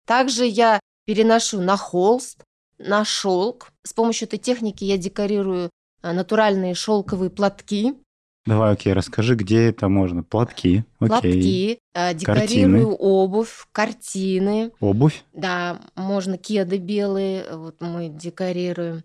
[0.07, 2.43] Также я переношу на холст,
[2.77, 3.69] на шелк.
[3.83, 5.69] С помощью этой техники я декорирую
[6.13, 7.95] натуральные шелковые платки.
[8.45, 10.21] Давай, окей, расскажи, где это можно.
[10.21, 11.09] Платки, окей.
[11.09, 14.71] Платки, а, декорирую обувь, картины.
[14.79, 15.23] Обувь.
[15.33, 19.03] Да, можно кеды белые, вот мы декорируем.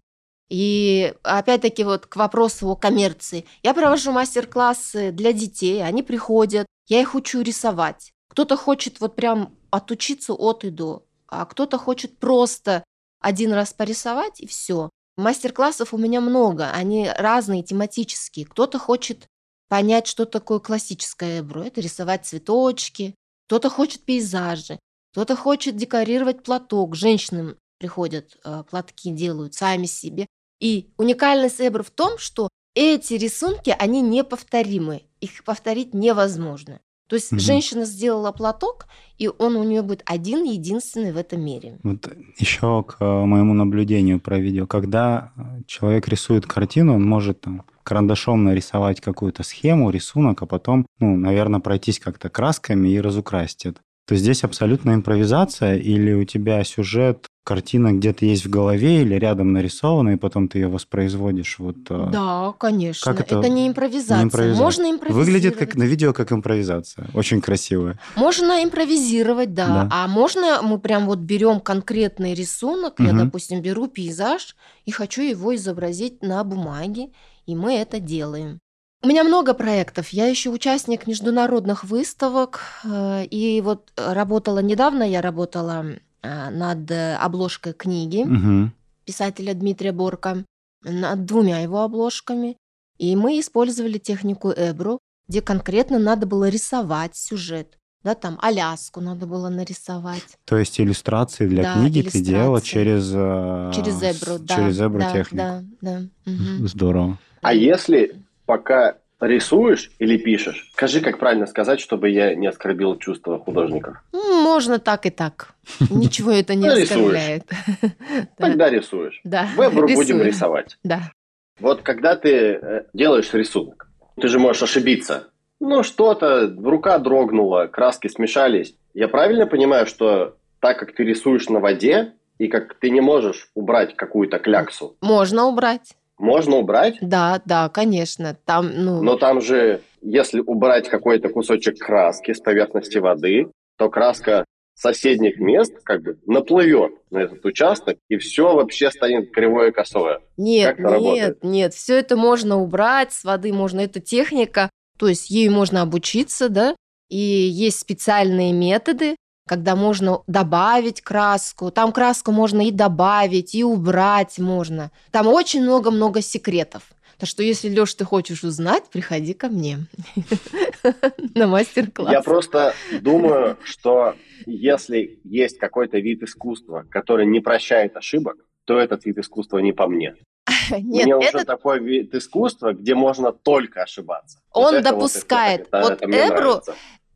[0.50, 3.46] И опять-таки вот к вопросу о коммерции.
[3.62, 8.12] Я провожу мастер-классы для детей, они приходят, я их учу рисовать.
[8.28, 12.84] Кто-то хочет вот прям отучиться от и до, а кто-то хочет просто
[13.20, 14.90] один раз порисовать и все.
[15.16, 18.46] Мастер-классов у меня много, они разные, тематические.
[18.46, 19.28] Кто-то хочет
[19.68, 21.62] понять, что такое классическое эбро.
[21.62, 23.14] Это рисовать цветочки.
[23.46, 24.78] Кто-то хочет пейзажи.
[25.12, 26.94] Кто-то хочет декорировать платок.
[26.94, 30.26] Женщинам приходят, э, платки делают сами себе.
[30.60, 35.04] И уникальность эбро в том, что эти рисунки, они неповторимы.
[35.20, 36.80] Их повторить невозможно.
[37.10, 37.40] То есть Мгм.
[37.40, 38.86] женщина сделала платок,
[39.18, 41.78] и он у нее будет один, единственный в этом мире.
[41.82, 44.68] Вот еще к э, моему наблюдению про видео.
[44.68, 50.86] Когда э, человек рисует картину, он может там карандашом нарисовать какую-то схему, рисунок, а потом,
[51.00, 53.80] ну, наверное, пройтись как-то красками и разукрасить это.
[54.06, 59.14] То есть здесь абсолютно импровизация, или у тебя сюжет, картина где-то есть в голове или
[59.14, 61.58] рядом нарисована, и потом ты ее воспроизводишь.
[61.58, 63.12] Вот, э, Да, конечно.
[63.12, 64.18] Как это, это не импровизация.
[64.18, 64.62] не импровизация?
[64.62, 65.26] Можно импровизировать.
[65.26, 67.08] Выглядит как на видео как импровизация.
[67.14, 67.98] Очень красивая.
[68.16, 69.66] Можно импровизировать, да.
[69.66, 69.88] Да.
[69.90, 73.24] А можно мы прям вот берем конкретный рисунок, я, Мгм.
[73.26, 77.08] допустим, беру пейзаж и хочу его изобразить на бумаге,
[77.46, 78.58] и мы это делаем.
[79.02, 80.10] У меня много проектов.
[80.10, 82.60] Я еще участник международных выставок.
[82.84, 85.86] э, И вот э, работала недавно, я работала
[86.22, 88.72] над э, обложкой книги Мгм.
[89.04, 90.44] писателя Дмитрия Борка,
[90.84, 92.56] над двумя его обложками.
[92.98, 97.76] И мы использовали технику Эбру, где конкретно надо было рисовать сюжет.
[98.02, 100.24] Да, там Аляску надо было нарисовать.
[100.46, 102.70] То есть иллюстрации для Да, книги ты делала иллюстрации.
[102.70, 103.10] через...
[103.14, 104.56] э, Через с- Эбру, да.
[104.56, 105.36] Через Эбру да, технику.
[105.36, 106.00] Да, да.
[106.24, 106.66] мгм.
[106.66, 107.18] Здорово.
[107.42, 113.38] А если пока рисуешь или пишешь, скажи, как правильно сказать, чтобы я не оскорбил чувства
[113.38, 113.96] художников.
[114.12, 115.54] Можно так и так.
[115.90, 117.44] Ничего это не оскорбляет.
[117.82, 117.88] Да,
[118.38, 119.20] Тогда рисуешь.
[119.24, 119.48] Да.
[119.56, 120.78] В Эбру будем рисовать.
[120.82, 121.12] Да.
[121.58, 123.88] Вот когда ты э, делаешь рисунок,
[124.20, 125.28] ты же можешь ошибиться.
[125.60, 128.74] Ну, что-то, рука дрогнула, краски смешались.
[128.94, 133.50] Я правильно понимаю, что так как ты рисуешь на воде, и как ты не можешь
[133.54, 135.94] убрать какую-то кляксу, Можно убрать.
[136.20, 138.36] Можно убрать, Да, да, конечно.
[138.44, 144.44] Там, ну, но там же, если убрать какой-то кусочек краски с поверхности воды, то краска
[144.74, 150.20] соседних мест как бы наплывет на этот участок, и все вообще станет кривое и косое.
[150.36, 151.44] Нет, нет, работает?
[151.44, 156.48] нет, все это можно убрать с воды, можно, это техника, то есть ею можно обучиться,
[156.48, 156.74] да,
[157.10, 159.16] и есть специальные методы,
[159.50, 164.92] когда можно добавить краску, там краску можно и добавить, и убрать можно.
[165.10, 166.82] Там очень много-много секретов.
[167.18, 169.78] Так что если, Леш, ты хочешь узнать, приходи ко мне
[171.34, 172.12] на мастер-класс.
[172.12, 174.14] Я просто думаю, что
[174.46, 178.36] если есть какой-то вид искусства, который не прощает ошибок,
[178.66, 180.14] то этот вид искусства не по мне.
[180.70, 184.38] Нет, мне уже такой вид искусства, где можно только ошибаться.
[184.52, 185.68] Он вот допускает.
[185.72, 186.62] Вот, это, вот это Эбру,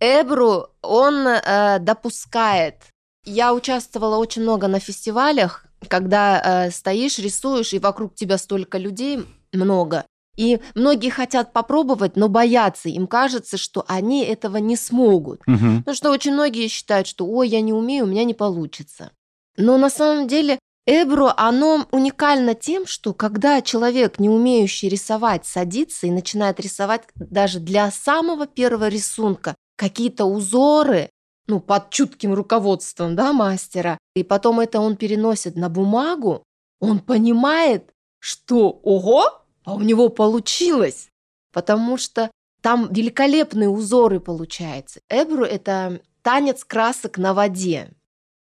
[0.01, 2.83] Эбру, он э, допускает.
[3.25, 9.25] Я участвовала очень много на фестивалях, когда э, стоишь, рисуешь, и вокруг тебя столько людей
[9.53, 10.05] много.
[10.37, 12.89] И многие хотят попробовать, но боятся.
[12.89, 15.41] Им кажется, что они этого не смогут.
[15.47, 15.79] Угу.
[15.79, 19.13] Потому что очень многие считают, что ой, я не умею, у меня не получится.
[19.57, 26.07] Но на самом деле Эбро, оно уникально тем, что когда человек, не умеющий рисовать, садится
[26.07, 31.11] и начинает рисовать даже для самого первого рисунка какие-то узоры,
[31.47, 36.45] ну, под чутким руководством, да, мастера, и потом это он переносит на бумагу,
[36.81, 41.09] он понимает, что, ого, а у него получилось,
[41.53, 42.31] потому что
[42.63, 45.01] там великолепные узоры получаются.
[45.11, 47.91] Эбру– это танец красок на воде.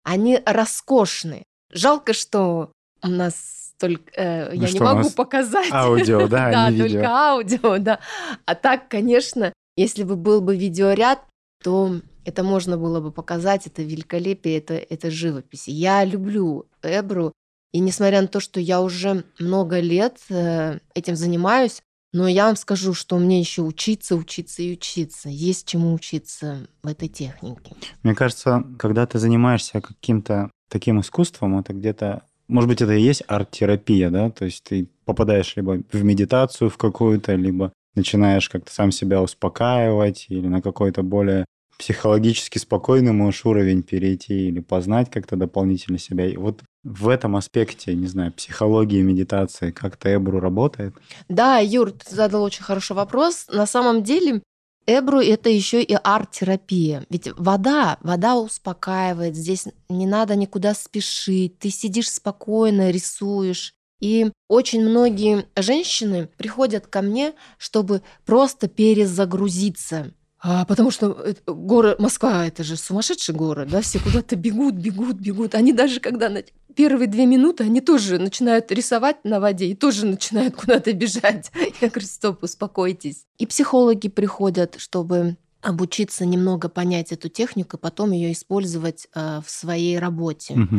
[0.04, 1.44] Они роскошны.
[1.70, 4.12] Жалко, что у нас только...
[4.16, 5.72] Э, ну я не могу показать.
[5.72, 8.00] Аудио, да, Да, только аудио, да.
[8.46, 11.24] А так, конечно, если бы был бы видеоряд,
[11.64, 15.68] то это можно было бы показать, это великолепие, это, это живопись.
[15.68, 17.34] Я люблю Эбру,
[17.74, 21.82] и несмотря на то, что я уже много лет э, этим занимаюсь,
[22.14, 25.30] но я вам скажу, что мне еще учиться, учиться и учиться.
[25.30, 27.76] Есть чему учиться в этой технике.
[28.04, 33.24] Мне кажется, когда ты занимаешься каким-то таким искусством, это где-то, может быть, это и есть
[33.28, 34.30] арт-терапия, да?
[34.30, 40.28] То есть ты попадаешь либо в медитацию в какую-то, либо начинаешь как-то сам себя успокаивать
[40.30, 41.46] или на какой-то более
[41.78, 46.26] психологически спокойный можешь уровень перейти или познать как-то дополнительно себя.
[46.26, 50.96] И вот в этом аспекте, не знаю, психологии, медитации, как-то Эбру работает?
[51.30, 53.48] Да, Юр, ты задал очень хороший вопрос.
[53.52, 54.42] На самом деле
[54.86, 57.06] Эбру– это еще и арт-терапия.
[57.10, 63.74] Ведь вода, вода успокаивает, здесь не надо никуда спешить, ты сидишь спокойно, рисуешь.
[64.04, 70.12] И очень многие женщины приходят ко мне, чтобы просто перезагрузиться–
[70.46, 75.56] а, потому что город Москва это же сумасшедший город, да, все куда-то бегут, бегут, бегут.
[75.56, 76.44] Они даже когда на
[76.76, 81.50] первые две минуты, они тоже начинают рисовать на воде и тоже начинают куда-то бежать.
[81.82, 83.26] Я говорю, стоп, успокойтесь.
[83.38, 89.50] И психологи приходят, чтобы обучиться немного понять эту технику, и потом ее использовать э, в
[89.50, 90.56] своей работе.
[90.56, 90.78] Угу.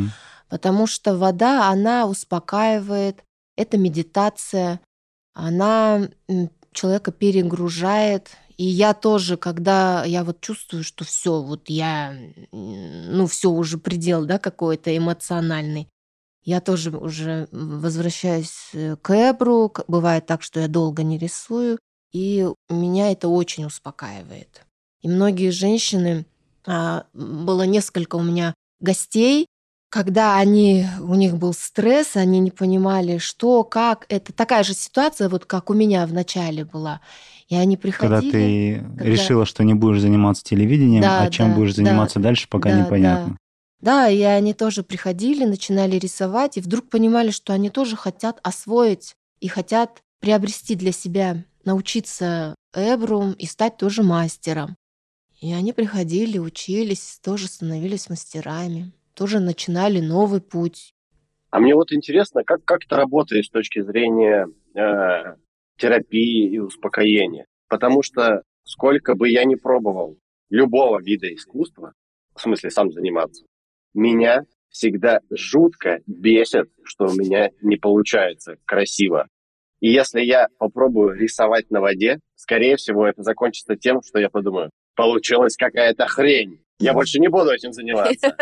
[0.55, 3.25] Потому что вода, она успокаивает,
[3.57, 4.81] это медитация,
[5.33, 6.09] она
[6.71, 12.17] человека перегружает, и я тоже, когда я вот чувствую, что все, вот я,
[12.53, 15.89] ну, все уже предел, да, какой-то эмоциональный,
[16.45, 19.75] я тоже уже возвращаюсь э, к Эбру.
[19.89, 21.81] Бывает так, что я долго не рисую,
[22.13, 24.65] и меня это очень успокаивает.
[25.03, 26.27] И многие женщины,
[26.65, 29.49] а, было несколько у меня гостей,
[29.95, 34.07] когда они, у них был стресс, они не понимали, что, как.
[34.09, 37.01] Это такая же ситуация, вот как у меня в начале была.
[37.49, 38.19] И они приходили...
[38.19, 39.05] Когда ты когда...
[39.05, 42.71] решила, что не будешь заниматься телевидением, да, а чем да, будешь заниматься да, дальше, пока
[42.71, 43.39] да, непонятно.
[43.81, 44.07] Да.
[44.07, 49.15] да, и они тоже приходили, начинали рисовать, и вдруг понимали, что они тоже хотят освоить
[49.39, 54.75] и хотят приобрести для себя, научиться эбру и стать тоже мастером.
[55.41, 60.95] И они приходили, учились, тоже становились мастерами, тоже начинали новый путь.
[61.51, 65.37] А мне вот интересно, как, как это работает с точки зрения э,
[65.77, 67.47] терапии и успокоения.
[67.69, 70.19] Потому что сколько бы я ни пробовал
[70.51, 71.93] любого вида искусства,
[72.35, 73.45] в смысле сам заниматься,
[73.95, 79.29] меня всегда жутко бесит, что у меня не получается красиво.
[79.81, 84.71] И если я попробую рисовать на воде, скорее всего, это закончится тем, что я подумаю,
[84.97, 86.64] получилась какая-то хрень.
[86.79, 88.37] Я больше не буду этим заниматься.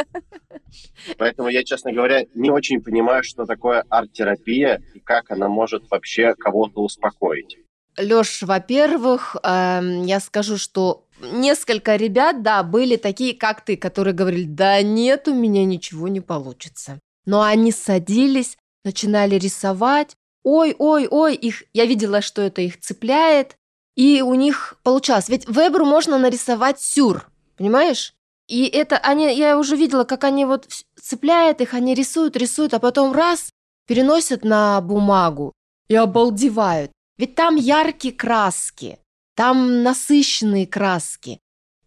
[1.19, 6.35] Поэтому я, честно говоря, не очень понимаю, что такое арт-терапия и как она может вообще
[6.35, 7.59] кого-то успокоить.
[7.99, 14.45] Лёш, во-первых, эм, я скажу, что несколько ребят, да, были такие, как ты, которые говорили,
[14.45, 16.99] да нет, у меня ничего не получится.
[17.27, 23.57] Но они садились, начинали рисовать, ой, ой, ой, их, я видела, что это их цепляет,
[23.95, 25.29] и у них получалось.
[25.29, 28.15] Ведь в Эбру можно нарисовать сюр, понимаешь?
[28.49, 30.69] И это они, я уже видела, как они вот
[31.01, 33.51] цепляют их, они рисуют, рисуют, а потом раз,
[33.87, 35.53] переносят на бумагу
[35.89, 36.91] и обалдевают.
[37.19, 38.99] Ведь там яркие краски,
[39.35, 41.41] там насыщенные краски.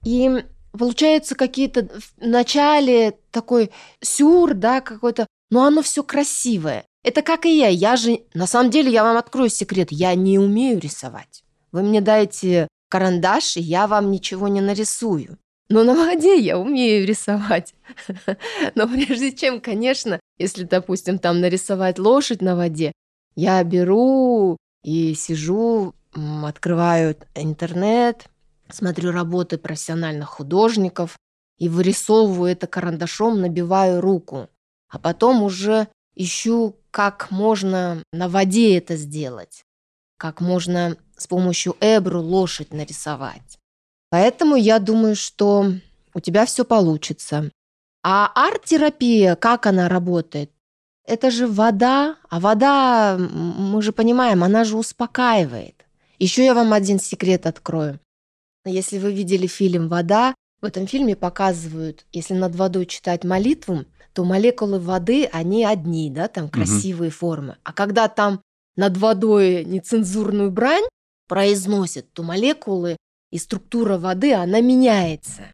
[0.03, 6.85] И получается какие-то в начале такой сюр, да, какой-то, но оно все красивое.
[7.03, 7.67] Это как и я.
[7.67, 11.43] Я же, на самом деле, я вам открою секрет, я не умею рисовать.
[11.71, 15.37] Вы мне дайте карандаш, и я вам ничего не нарисую.
[15.69, 17.73] Но на воде я умею рисовать.
[18.75, 22.91] Но прежде чем, конечно, если, допустим, там нарисовать лошадь на воде,
[23.35, 25.95] я беру и сижу,
[26.43, 28.27] открываю интернет,
[28.69, 31.17] смотрю работы профессиональных художников
[31.57, 34.49] и вырисовываю это карандашом, набиваю руку.
[34.89, 39.63] А потом уже ищу, как можно на воде это сделать,
[40.17, 43.59] как можно с помощью эбру лошадь нарисовать.
[44.09, 45.71] Поэтому я думаю, что
[46.13, 47.51] у тебя все получится.
[48.03, 50.51] А арт-терапия, как она работает?
[51.05, 55.85] Это же вода, а вода, мы же понимаем, она же успокаивает.
[56.17, 57.99] Еще я вам один секрет открою.
[58.65, 64.23] Если вы видели фильм «Вода», в этом фильме показывают, если над водой читать молитву, то
[64.23, 67.17] молекулы воды, они одни, да, там красивые угу.
[67.17, 67.57] формы.
[67.63, 68.41] А когда там
[68.75, 70.85] над водой нецензурную брань
[71.27, 72.97] произносят, то молекулы
[73.35, 75.51] и структура воды, она меняется.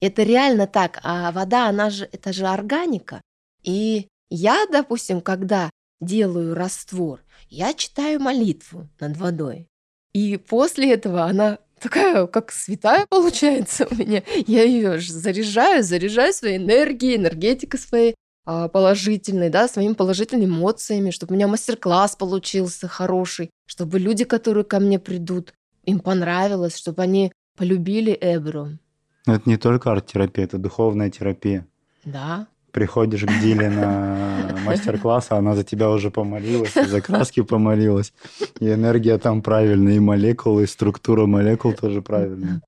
[0.00, 0.98] Это реально так.
[1.04, 3.20] А вода, она же, это же органика.
[3.62, 9.68] И я, допустим, когда делаю раствор, я читаю молитву над водой.
[10.12, 14.24] И после этого она такая, как святая получается у меня.
[14.48, 18.14] Я ее заряжаю, заряжаю своей энергией, энергетикой своей
[18.44, 24.64] а, положительной, да, своими положительными эмоциями, чтобы у меня мастер-класс получился хороший, чтобы люди, которые
[24.64, 25.52] ко мне придут,
[25.84, 28.78] им понравилось, чтобы они полюбили Эбру.
[29.26, 31.66] Это не только арт-терапия, это духовная терапия.
[32.04, 32.46] Да.
[32.72, 38.12] Приходишь к Диле на мастер-класс, а она за тебя уже помолилась, за краски помолилась.
[38.60, 42.62] И энергия там правильная, и молекулы, и структура молекул тоже правильная.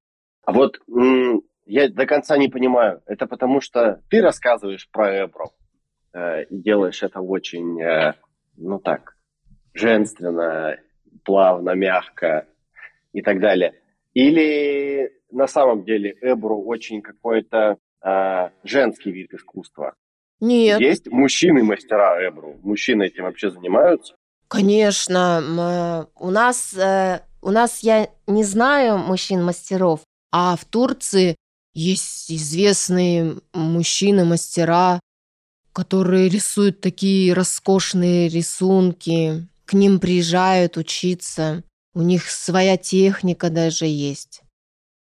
[0.44, 0.78] А вот
[1.66, 3.00] я до конца не понимаю.
[3.06, 5.52] Это потому что ты рассказываешь про Эбру
[6.12, 8.14] э, и делаешь это очень, э,
[8.56, 9.16] ну так,
[9.72, 10.76] женственно,
[11.24, 12.46] плавно, мягко
[13.12, 13.74] и так далее.
[14.14, 19.94] Или на самом деле Эбру очень какой-то э, женский вид искусства?
[20.40, 20.80] Нет.
[20.80, 22.58] Есть мужчины-мастера Эбру?
[22.62, 24.14] Мужчины этим вообще занимаются?
[24.48, 26.08] Конечно.
[26.18, 31.36] У нас, э, у нас я не знаю мужчин-мастеров, а в Турции
[31.74, 35.00] есть известные мужчины-мастера,
[35.72, 39.46] которые рисуют такие роскошные рисунки.
[39.64, 41.62] К ним приезжают учиться.
[41.94, 44.42] У них своя техника даже есть.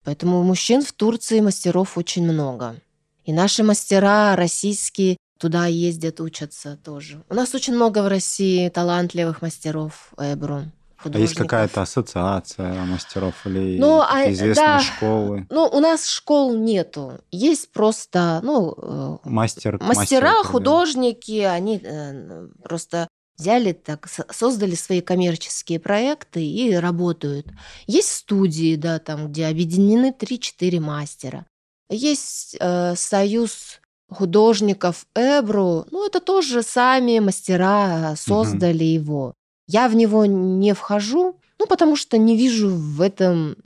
[0.04, 2.76] Поэтому мужчин в Турции мастеров очень много.
[3.24, 7.22] И наши мастера российские туда ездят, учатся тоже.
[7.28, 10.64] У нас очень много в России талантливых мастеров Эбру.
[11.02, 15.46] А есть какая-то ассоциация мастеров или ну, а, известные да, школы?
[15.50, 17.20] Ну, у нас школ нету.
[17.30, 23.08] Есть просто, ну, э, мастер, мастера, мастер, художники, они э, просто
[23.40, 27.46] взяли так, создали свои коммерческие проекты и работают.
[27.86, 31.46] Есть студии, да, там, где объединены 3-4 мастера.
[31.88, 38.84] Есть э, союз художников Эбру, ну, это тоже сами мастера создали угу.
[38.84, 39.34] его.
[39.66, 43.56] Я в него не вхожу, ну, потому что не вижу в этом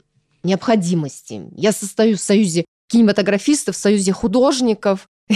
[0.43, 1.49] необходимости.
[1.55, 5.07] Я состою в союзе кинематографистов, в союзе художников,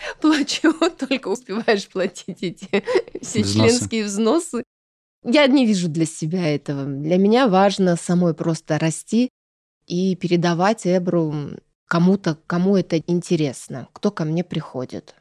[0.20, 2.84] плачу, только успеваешь платить эти
[3.20, 3.54] все взносы.
[3.54, 4.64] членские взносы.
[5.22, 6.84] Я не вижу для себя этого.
[6.84, 9.30] Для меня важно самой просто расти
[9.86, 11.34] и передавать Эбру
[11.86, 15.14] кому-то, кому это интересно, кто ко мне приходит.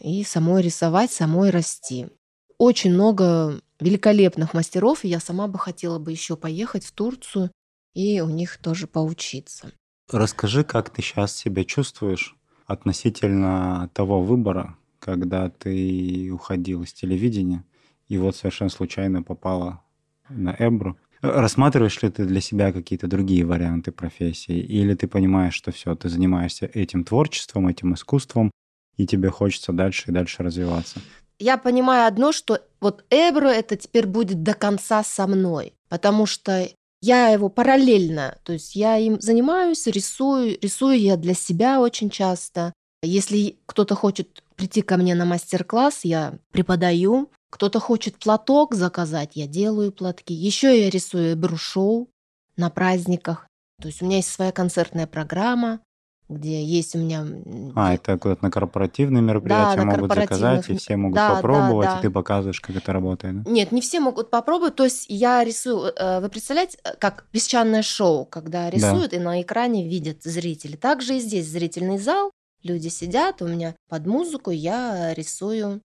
[0.00, 2.08] И самой рисовать, самой расти.
[2.56, 7.50] Очень много великолепных мастеров, и я сама бы хотела бы еще поехать в Турцию
[7.94, 9.72] и у них тоже поучиться.
[10.10, 12.37] Расскажи, как ты сейчас себя чувствуешь
[12.68, 17.64] относительно того выбора, когда ты уходил из телевидения
[18.08, 19.82] и вот совершенно случайно попала
[20.28, 20.96] на Эбру.
[21.20, 24.58] Рассматриваешь ли ты для себя какие-то другие варианты профессии?
[24.58, 28.52] Или ты понимаешь, что все, ты занимаешься этим творчеством, этим искусством,
[28.96, 31.00] и тебе хочется дальше и дальше развиваться?
[31.38, 36.68] Я понимаю одно, что вот Эбро это теперь будет до конца со мной, потому что
[37.00, 42.72] я его параллельно, то есть я им занимаюсь, рисую, рисую я для себя очень часто.
[43.02, 47.30] Если кто-то хочет прийти ко мне на мастер-класс, я преподаю.
[47.50, 50.34] Кто-то хочет платок заказать, я делаю платки.
[50.34, 52.10] Еще я рисую брушоу
[52.56, 53.46] на праздниках.
[53.80, 55.80] То есть у меня есть своя концертная программа
[56.28, 57.26] где есть у меня...
[57.74, 61.92] А, это куда-то на корпоративные мероприятия да, могут заказать, и все могут да, попробовать, да,
[61.94, 61.98] да.
[61.98, 63.42] и ты показываешь, как это работает.
[63.42, 63.50] Да?
[63.50, 64.76] Нет, не все могут попробовать.
[64.76, 65.92] То есть я рисую...
[65.96, 69.16] Э, вы представляете, э, как песчаное шоу, когда рисуют, да.
[69.16, 70.76] и на экране видят зрители.
[70.76, 72.30] Также и здесь зрительный зал,
[72.62, 75.80] люди сидят, у меня под музыку я рисую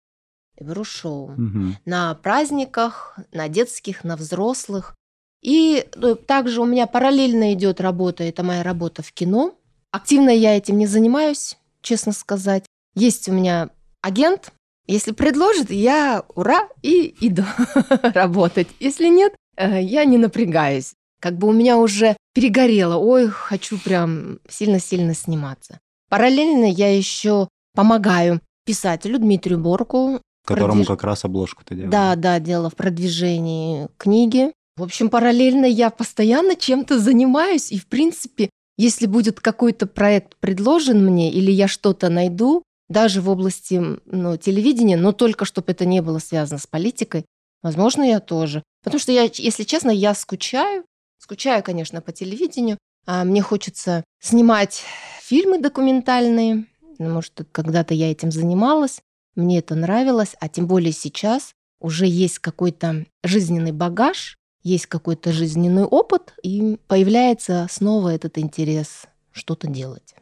[0.57, 1.29] и беру шоу.
[1.37, 1.77] Мгм.
[1.85, 4.97] На праздниках, на детских, на взрослых.
[5.41, 9.55] И э, также у меня параллельно идет работа, это моя работа в кино.
[9.93, 12.65] Активно я этим не занимаюсь, честно сказать.
[12.95, 13.71] Есть у меня
[14.01, 14.53] агент.
[14.87, 17.45] Если предложит, я ура и иду
[18.15, 18.69] работать.
[18.81, 20.95] Если нет, э, я не напрягаюсь.
[21.21, 22.97] Как бы у меня уже перегорело.
[22.97, 25.79] Ой, хочу прям сильно-сильно сниматься.
[26.09, 30.21] Параллельно я еще помогаю писателю Дмитрию Борку.
[30.45, 31.93] Которому Продвиж- как раз обложку ты делаешь.
[31.93, 34.53] Да, да, дело в продвижении книги.
[34.77, 41.05] В общем, параллельно я постоянно чем-то занимаюсь, и, в принципе, если будет какой-то проект предложен
[41.05, 46.01] мне, или я что-то найду, даже в области ну, телевидения, но только чтобы это не
[46.03, 47.25] было связано с политикой,
[47.63, 48.63] возможно, я тоже.
[48.83, 50.85] Потому что я, если честно, я скучаю.
[51.19, 52.79] Скучаю, конечно, по телевидению.
[53.07, 54.83] А мне хочется снимать
[55.21, 56.67] фильмы документальные,
[56.99, 59.01] потому что когда-то я этим занималась.
[59.35, 65.85] Мне это нравилось, а тем более сейчас уже есть какой-то жизненный багаж, есть какой-то жизненный
[65.85, 70.15] опыт, и появляется снова этот интерес что-то делать.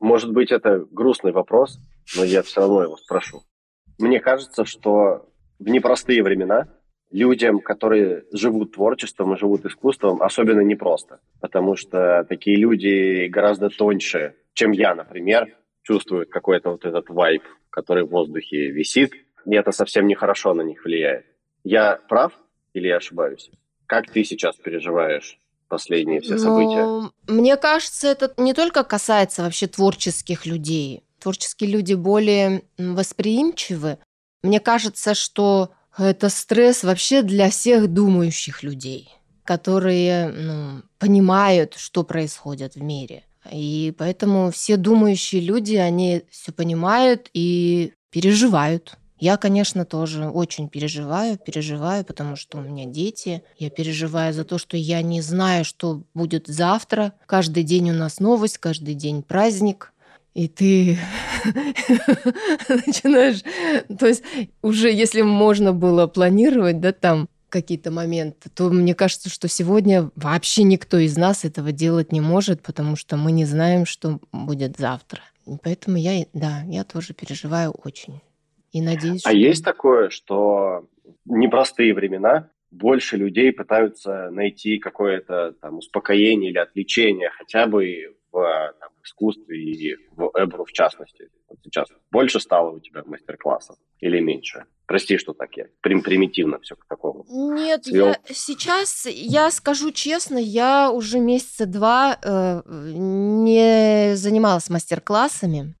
[0.00, 1.78] Может быть, это грустный вопрос,
[2.16, 3.42] но я все равно его спрошу.
[3.98, 6.68] Мне кажется, что в непростые времена
[7.10, 14.34] людям, которые живут творчеством и живут искусством, особенно непросто, потому что такие люди гораздо тоньше,
[14.52, 19.12] чем я, например, чувствуют какой-то вот этот вайб, который в воздухе висит,
[19.46, 21.26] и это совсем нехорошо на них влияет.
[21.62, 22.32] Я прав
[22.72, 23.50] или я ошибаюсь?
[23.94, 25.38] Как ты сейчас переживаешь
[25.68, 26.82] последние все события?
[26.84, 31.04] Но мне кажется, это не только касается вообще творческих людей.
[31.20, 33.98] Творческие люди более восприимчивы.
[34.42, 39.08] Мне кажется, что это стресс вообще для всех думающих людей,
[39.44, 43.22] которые ну, понимают, что происходит в мире.
[43.52, 48.96] И поэтому все думающие люди, они все понимают и переживают.
[49.18, 53.42] Я, конечно, тоже очень переживаю, переживаю, потому что у меня дети.
[53.58, 57.12] Я переживаю за то, что я не знаю, что будет завтра.
[57.26, 59.92] Каждый день у нас новость, каждый день праздник.
[60.34, 60.98] И ты
[62.68, 63.42] начинаешь...
[63.98, 64.24] То есть
[64.62, 70.64] уже если можно было планировать, да, там какие-то моменты, то мне кажется, что сегодня вообще
[70.64, 75.20] никто из нас этого делать не может, потому что мы не знаем, что будет завтра.
[75.46, 78.20] И поэтому я, да, я тоже переживаю очень.
[78.74, 80.88] И надеюсь, А что- есть такое, что
[81.24, 88.88] непростые времена больше людей пытаются найти какое-то там успокоение или отвлечение хотя бы в там,
[89.04, 91.28] искусстве и в Эбру в частности.
[91.48, 94.64] Вот сейчас больше стало у тебя мастер-классов или меньше?
[94.86, 97.24] Прости, что так я прим- примитивно все к такому.
[97.28, 98.08] Нет, свел.
[98.08, 105.74] я сейчас, я скажу честно, я уже месяца два э, не занималась мастер-классами,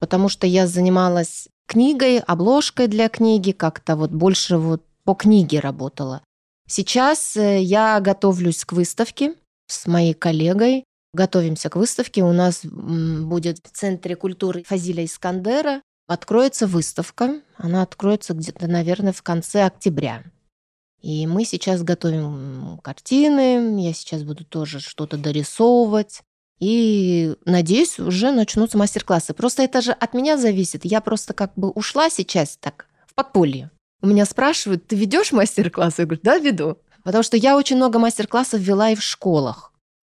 [0.00, 6.22] потому что я занималась книгой, обложкой для книги, как-то вот больше вот по книге работала.
[6.68, 9.34] Сейчас э, я готовлюсь к выставке
[9.68, 10.84] с моей коллегой.
[11.12, 12.22] Готовимся к выставке.
[12.22, 15.80] У нас будет в Центре культуры Фазиля Искандера.
[16.08, 17.40] Откроется выставка.
[17.56, 20.24] Она откроется где-то, наверное, в конце октября.
[21.00, 23.80] И мы сейчас готовим картины.
[23.80, 26.22] Я сейчас буду тоже что-то дорисовывать.
[26.58, 29.34] И, надеюсь, уже начнутся мастер-классы.
[29.34, 30.84] Просто это же от меня зависит.
[30.84, 33.70] Я просто как бы ушла сейчас так в подполье.
[34.02, 36.02] У меня спрашивают, ты ведешь мастер-классы?
[36.02, 36.78] Я говорю, да, веду.
[37.02, 39.72] Потому что я очень много мастер-классов вела и в школах.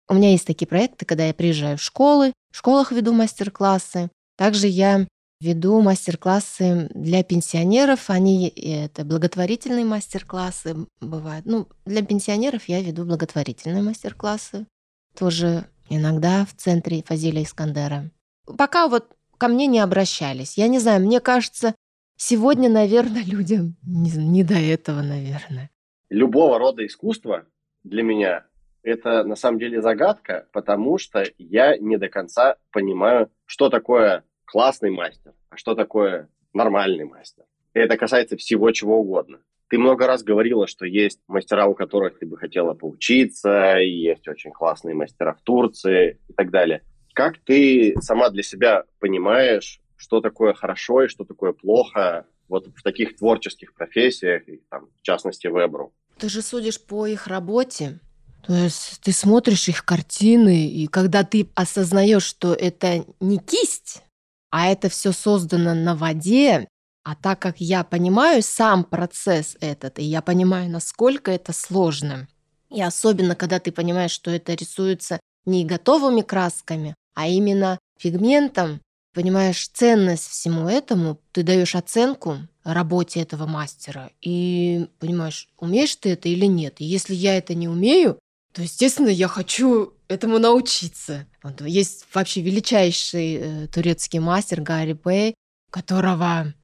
[0.09, 4.11] У меня есть такие проекты, когда я приезжаю в школы, в школах веду мастер-классы.
[4.36, 5.07] Также я
[5.41, 8.09] веду мастер-классы для пенсионеров.
[8.11, 11.47] Они э, это благотворительные мастер-классы бывают.
[11.47, 14.66] Ну, для пенсионеров я веду благотворительные мастер-классы.
[15.14, 18.11] Тоже иногда в центре Фазиля Искандера.
[18.57, 20.59] Пока вот ко мне не обращались.
[20.59, 21.74] Я не знаю, мне кажется,
[22.16, 25.70] сегодня, наверное, людям не, не до этого, наверное.
[26.11, 27.47] Любого рода искусство
[27.84, 28.45] для меня
[28.82, 34.91] это на самом деле загадка, потому что я не до конца понимаю, что такое классный
[34.91, 37.45] мастер, а что такое нормальный мастер.
[37.74, 39.41] И это касается всего чего угодно.
[39.69, 44.51] Ты много раз говорила, что есть мастера, у которых ты бы хотела поучиться, есть очень
[44.51, 46.83] классные мастера в Турции и так далее.
[47.12, 52.83] Как ты сама для себя понимаешь, что такое хорошо и что такое плохо вот в
[52.83, 55.93] таких творческих профессиях, и, там, в частности, в Эбру?
[56.19, 58.01] Ты же судишь по их работе.
[58.47, 64.03] То есть ты смотришь их картины, и когда ты осознаешь, что это не кисть,
[64.51, 66.69] а это все создано на воде,
[67.05, 72.28] а так как я понимаю сам процесс этот, и я понимаю, насколько это сложно,
[72.70, 78.80] и особенно, когда ты понимаешь, что это рисуется не готовыми красками, а именно пигментом,
[79.14, 84.11] понимаешь ценность всему этому, ты даешь оценку работе этого мастера.
[84.20, 86.76] И понимаешь, умеешь ты это или нет.
[86.78, 88.18] И если я это не умею,
[88.53, 91.26] то, естественно, я хочу этому научиться.
[91.42, 95.34] Вот есть вообще величайший э, турецкий мастер Гарри Бэй,
[95.70, 96.55] которого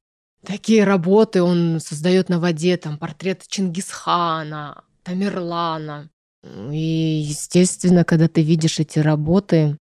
[0.45, 6.09] такие работы он создает на воде, там портрет Чингисхана, Тамерлана.
[6.71, 9.77] И, естественно, когда ты видишь эти работы,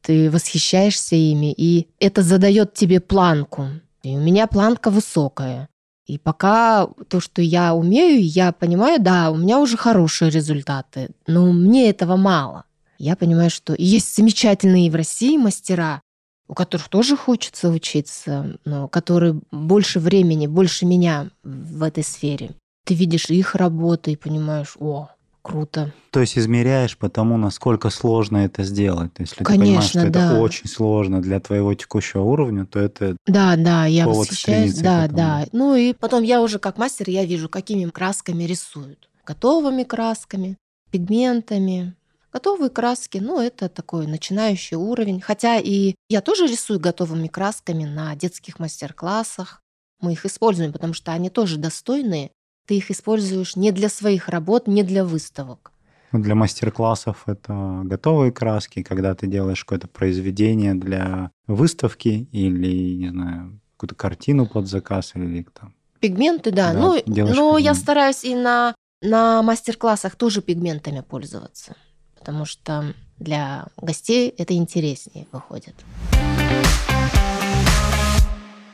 [0.00, 3.68] ты восхищаешься ими, и это задает тебе планку.
[4.02, 5.68] И у меня планка высокая.
[6.06, 11.52] И пока то, что я умею, я понимаю, да, у меня уже хорошие результаты, но
[11.52, 12.64] мне этого мало.
[12.98, 16.00] Я понимаю, что есть замечательные в России мастера,
[16.48, 22.50] у которых тоже хочется учиться, но которые больше времени, больше меня в этой сфере.
[22.84, 25.08] Ты видишь их работы и понимаешь, о,
[25.42, 25.92] круто.
[26.10, 29.12] То есть измеряешь по тому, насколько сложно это сделать.
[29.14, 30.32] То есть, если Конечно, ты понимаешь, что да.
[30.32, 34.78] это очень сложно для твоего текущего уровня, то это Да, да, я Повод восхищаюсь.
[34.78, 35.46] Да, да.
[35.52, 39.08] Ну и потом я уже как мастер, я вижу, какими красками рисуют.
[39.24, 40.56] Готовыми красками,
[40.90, 41.94] пигментами.
[42.36, 45.22] Готовые краски, ну, это такой начинающий уровень.
[45.22, 49.62] Хотя и я тоже рисую готовыми красками на детских мастер-классах.
[50.02, 52.30] Мы их используем, потому что они тоже достойные.
[52.66, 55.72] Ты их используешь не для своих работ, не для выставок.
[56.12, 63.08] ну, для мастер-классов это готовые краски, когда ты делаешь какое-то произведение для выставки или, не
[63.12, 65.74] знаю, какую-то картину под заказ или там.
[66.00, 66.74] Пигменты, да.
[66.74, 67.78] Да, ну, но я пигмент.
[67.78, 71.76] стараюсь и на, на мастер-классах тоже пигментами пользоваться,
[72.18, 75.74] потому что для гостей это интереснее выходит.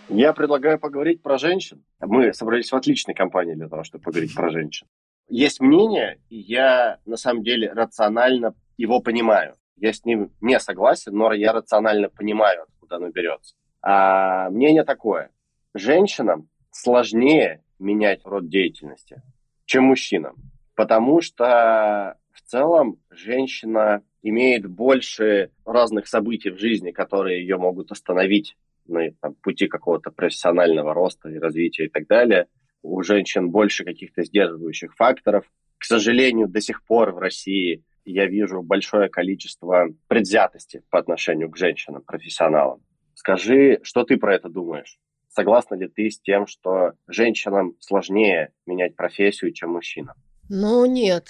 [0.09, 1.85] Я предлагаю поговорить про женщин.
[2.01, 4.87] Мы собрались в отличной компании для того, чтобы поговорить про женщин.
[5.29, 9.55] Есть мнение, и я на самом деле рационально его понимаю.
[9.77, 13.55] Я с ним не согласен, но я рационально понимаю, откуда оно берется.
[13.81, 15.31] А мнение такое.
[15.73, 19.23] Женщинам сложнее менять род деятельности,
[19.65, 20.37] чем мужчинам.
[20.75, 22.19] Потому что
[22.53, 29.69] целом женщина имеет больше разных событий в жизни, которые ее могут остановить на там, пути
[29.69, 32.49] какого-то профессионального роста и развития и так далее.
[32.83, 35.51] У женщин больше каких-то сдерживающих факторов.
[35.79, 41.57] К сожалению, до сих пор в России я вижу большое количество предвзятости по отношению к
[41.57, 42.83] женщинам, профессионалам.
[43.15, 44.99] Скажи, что ты про это думаешь?
[45.29, 50.17] Согласна ли ты с тем, что женщинам сложнее менять профессию, чем мужчинам?
[50.51, 51.29] Ну нет,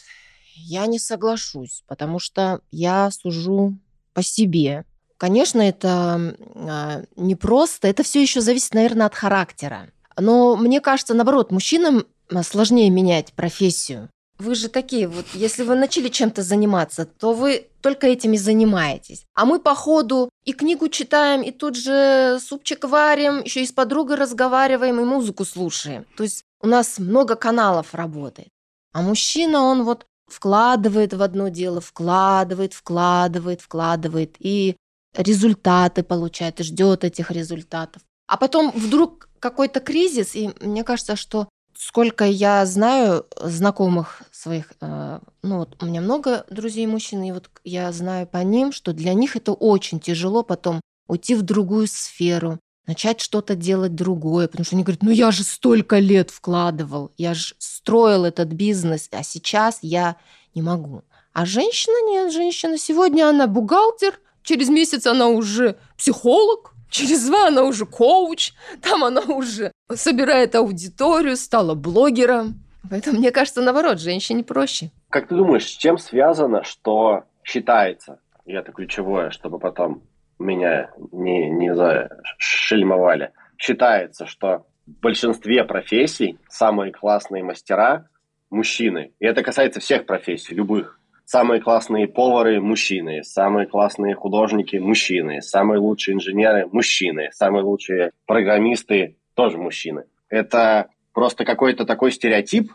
[0.55, 3.75] я не соглашусь, потому что я сужу
[4.15, 4.85] по себе.
[5.17, 9.91] Конечно, это а, непросто, это все еще зависит, наверное, от характера.
[10.19, 14.09] Но мне кажется, наоборот, мужчинам а, сложнее менять профессию.
[14.39, 19.25] Вы же такие вот, если вы начали чем-то заниматься, то вы только этим и занимаетесь.
[19.35, 23.73] А мы по ходу и книгу читаем, и тут же супчик варим, еще и с
[23.73, 26.07] подругой разговариваем, и музыку слушаем.
[26.17, 28.49] То есть у нас много каналов работает.
[28.93, 34.77] А мужчина, он вот вкладывает в одно дело, вкладывает, вкладывает, вкладывает, и
[35.17, 38.03] результаты получает, и ждет этих результатов.
[38.27, 45.19] А потом вдруг какой-то кризис, и мне кажется, что сколько я знаю знакомых своих, э,
[45.43, 49.15] ну вот у меня много друзей мужчин, и вот я знаю по ним, что для
[49.15, 54.77] них это очень тяжело потом уйти в другую сферу, начать что-то делать другое, потому что
[54.77, 59.79] они говорят, ну я же столько лет вкладывал, я же строил этот бизнес, а сейчас
[59.83, 60.17] я
[60.55, 61.03] не могу.
[61.33, 67.63] А женщина нет, женщина сегодня она бухгалтер, через месяц она уже психолог, через два она
[67.63, 68.53] уже коуч,
[68.83, 72.63] там она уже собирает аудиторию, стала блогером.
[72.91, 74.91] Поэтому, мне кажется, наоборот, женщине проще.
[75.09, 80.03] Как ты думаешь, с чем связано, что считается, и это ключевое, чтобы потом
[80.43, 88.09] меня не, не зашельмовали, считается, что в большинстве профессий самые классные мастера–
[88.51, 89.13] мужчины.
[89.19, 91.01] И это касается всех профессий, любых.
[91.25, 99.17] Самые классные повары– мужчины, самые классные художники– мужчины, самые лучшие инженеры– мужчины, самые лучшие программисты–
[99.35, 100.05] тоже мужчины.
[100.29, 102.73] Это просто какой-то такой стереотип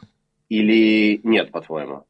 [0.50, 2.06] или нет, по-твоему?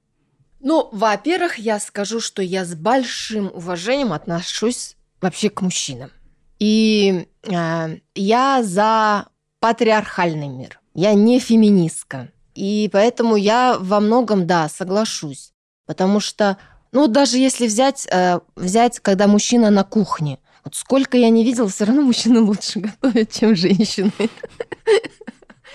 [0.60, 6.12] Ну, во-первых, я скажу, что я с большим уважением отношусь вообще к мужчинам.
[6.60, 9.28] И э, я за
[9.60, 10.80] патриархальный мир.
[10.94, 12.30] Я не феминистка.
[12.56, 15.54] И поэтому я во многом, да, соглашусь.
[15.86, 16.58] Потому что,
[16.92, 21.70] ну, даже если взять, э, взять, когда мужчина на кухне, вот сколько я не видела,
[21.70, 24.12] все равно мужчины лучше готовят, чем женщины.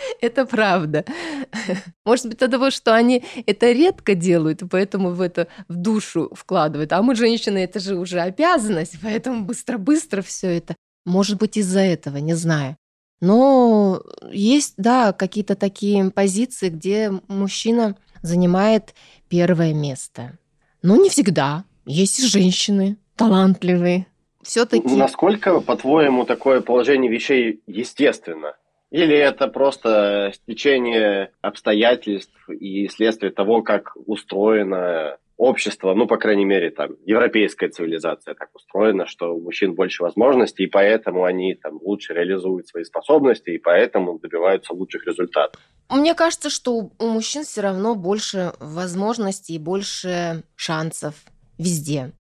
[0.21, 1.05] Это правда.
[2.05, 6.31] Может быть, от того, что они это редко делают, и поэтому в это в душу
[6.35, 6.93] вкладывают.
[6.93, 10.77] А мы, женщины, это же уже обязанность, поэтому быстро-быстро все это.
[11.05, 12.77] Может быть, из-за этого, не знаю.
[13.21, 18.95] Но есть, да, какие-то такие позиции, где мужчина занимает
[19.29, 20.39] первое место.
[20.83, 21.65] Но не всегда.
[21.87, 24.07] Есть и женщины талантливые.
[24.43, 24.89] Все-таки...
[24.97, 28.55] Насколько, по-твоему, такое положение вещей естественно?
[28.93, 36.71] Или это просто стечение обстоятельств и следствие того, как устроено общество, ну, по крайней мере,
[36.71, 42.13] там, европейская цивилизация так устроена, что у мужчин больше возможностей, и поэтому они там лучше
[42.13, 45.59] реализуют свои способности, и поэтому добиваются лучших результатов.
[45.89, 51.15] Мне кажется, что у мужчин все равно больше возможностей и больше шансов
[51.59, 52.13] везде.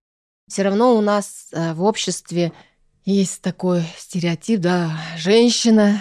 [0.49, 2.53] Все равно у нас э, в обществе
[3.05, 5.99] есть такой стереотип, да, женщина,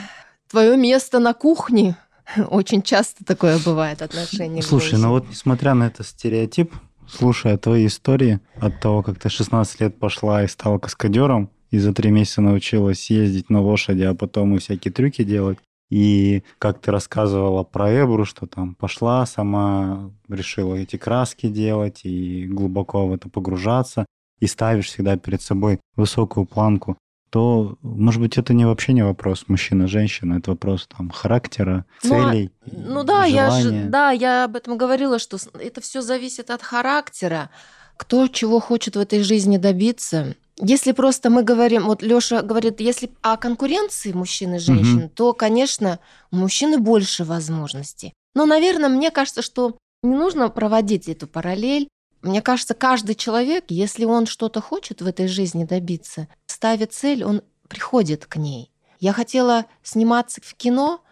[0.51, 1.95] твое место на кухне.
[2.49, 4.61] Очень часто такое бывает отношение.
[4.61, 6.73] Слушай, ну вот несмотря на этот стереотип,
[7.07, 11.93] слушая твои истории от того, как ты 16 лет пошла и стала каскадером, и за
[11.93, 15.57] три месяца научилась ездить на лошади, а потом и всякие трюки делать.
[15.89, 22.47] И как ты рассказывала про Эбру, что там пошла, сама решила эти краски делать и
[22.47, 24.05] глубоко в это погружаться,
[24.39, 26.97] и ставишь всегда перед собой высокую планку
[27.31, 32.51] то, может быть, это не вообще не вопрос мужчина-женщина, это вопрос там характера, целей.
[32.65, 36.61] Ну, ну да, я же, да, я об этом говорила, что это все зависит от
[36.61, 37.49] характера,
[37.95, 40.35] кто чего хочет в этой жизни добиться.
[40.57, 45.11] Если просто мы говорим, вот Лёша говорит, если о конкуренции мужчин и женщин, угу.
[45.15, 45.99] то, конечно,
[46.31, 48.13] у мужчины больше возможностей.
[48.35, 51.87] Но, наверное, мне кажется, что не нужно проводить эту параллель.
[52.21, 56.27] Мне кажется, каждый человек, если он что-то хочет в этой жизни добиться,
[56.61, 58.71] ставит цель, он приходит к ней.
[58.99, 61.03] Я хотела сниматься в кино,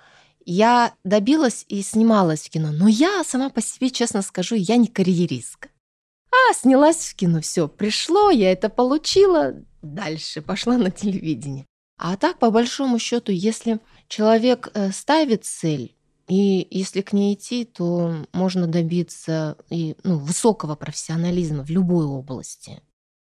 [0.45, 4.85] я добилась и снималась в кино, но я сама по себе, честно скажу, я не
[4.85, 5.69] карьеристка.
[6.31, 11.65] А, снялась в кино, все, пришло, я это получила, дальше пошла на телевидение.
[11.97, 15.95] А так, по большому счету, если человек э, ставит цель,
[16.27, 22.83] и если к ней идти, то можно добиться и, ну, высокого профессионализма в любой области.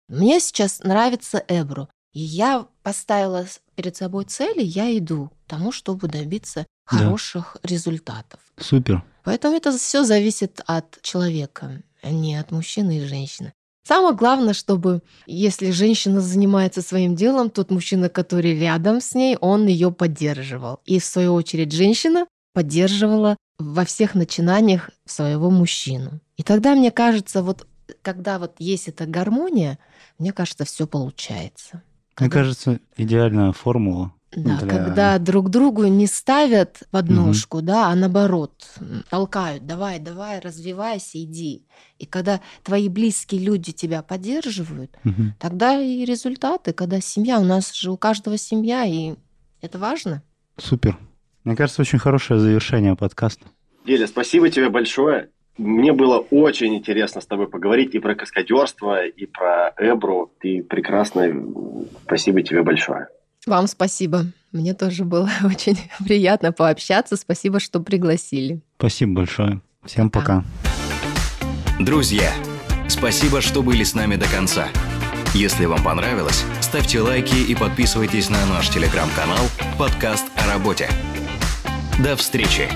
[0.06, 1.88] Мне сейчас нравится Эбру.
[2.12, 7.68] И я поставила перед собой цели, я иду к тому, чтобы добиться хороших да.
[7.68, 8.40] результатов.
[8.58, 9.02] Супер.
[9.24, 13.52] Поэтому это все зависит от человека, а не от мужчины и женщины.
[13.84, 19.66] Самое главное, чтобы если женщина занимается своим делом, тот мужчина, который рядом с ней, он
[19.66, 20.80] ее поддерживал.
[20.84, 26.20] И в свою очередь женщина поддерживала во всех начинаниях своего мужчину.
[26.36, 27.66] И тогда, мне кажется, вот
[28.02, 29.78] когда вот есть эта гармония,
[30.18, 31.82] мне кажется, все получается.
[32.18, 34.12] Мне кажется, идеальная формула.
[34.34, 34.66] Да, для...
[34.66, 37.66] когда друг другу не ставят подножку, угу.
[37.66, 38.52] да, а наоборот
[39.10, 41.66] толкают, давай, давай, развивайся, иди.
[41.98, 45.34] И когда твои близкие люди тебя поддерживают, угу.
[45.38, 49.16] тогда и результаты, когда семья, у нас же у каждого семья, и
[49.60, 50.22] это важно.
[50.56, 50.98] Супер.
[51.44, 53.44] Мне кажется, очень хорошее завершение подкаста.
[53.84, 55.28] Деля, спасибо тебе большое.
[55.58, 60.32] Мне было очень интересно с тобой поговорить и про каскадерство, и про Эбру.
[60.40, 61.34] Ты прекрасная.
[62.04, 63.08] Спасибо тебе большое.
[63.46, 64.24] Вам спасибо.
[64.52, 65.76] Мне тоже было очень
[66.06, 67.16] приятно пообщаться.
[67.16, 68.60] Спасибо, что пригласили.
[68.78, 69.60] Спасибо большое.
[69.84, 70.44] Всем пока.
[71.80, 72.30] Друзья,
[72.88, 74.68] спасибо, что были с нами до конца.
[75.34, 79.44] Если вам понравилось, ставьте лайки и подписывайтесь на наш телеграм-канал
[79.78, 80.88] «Подкаст о работе».
[81.98, 82.68] До встречи!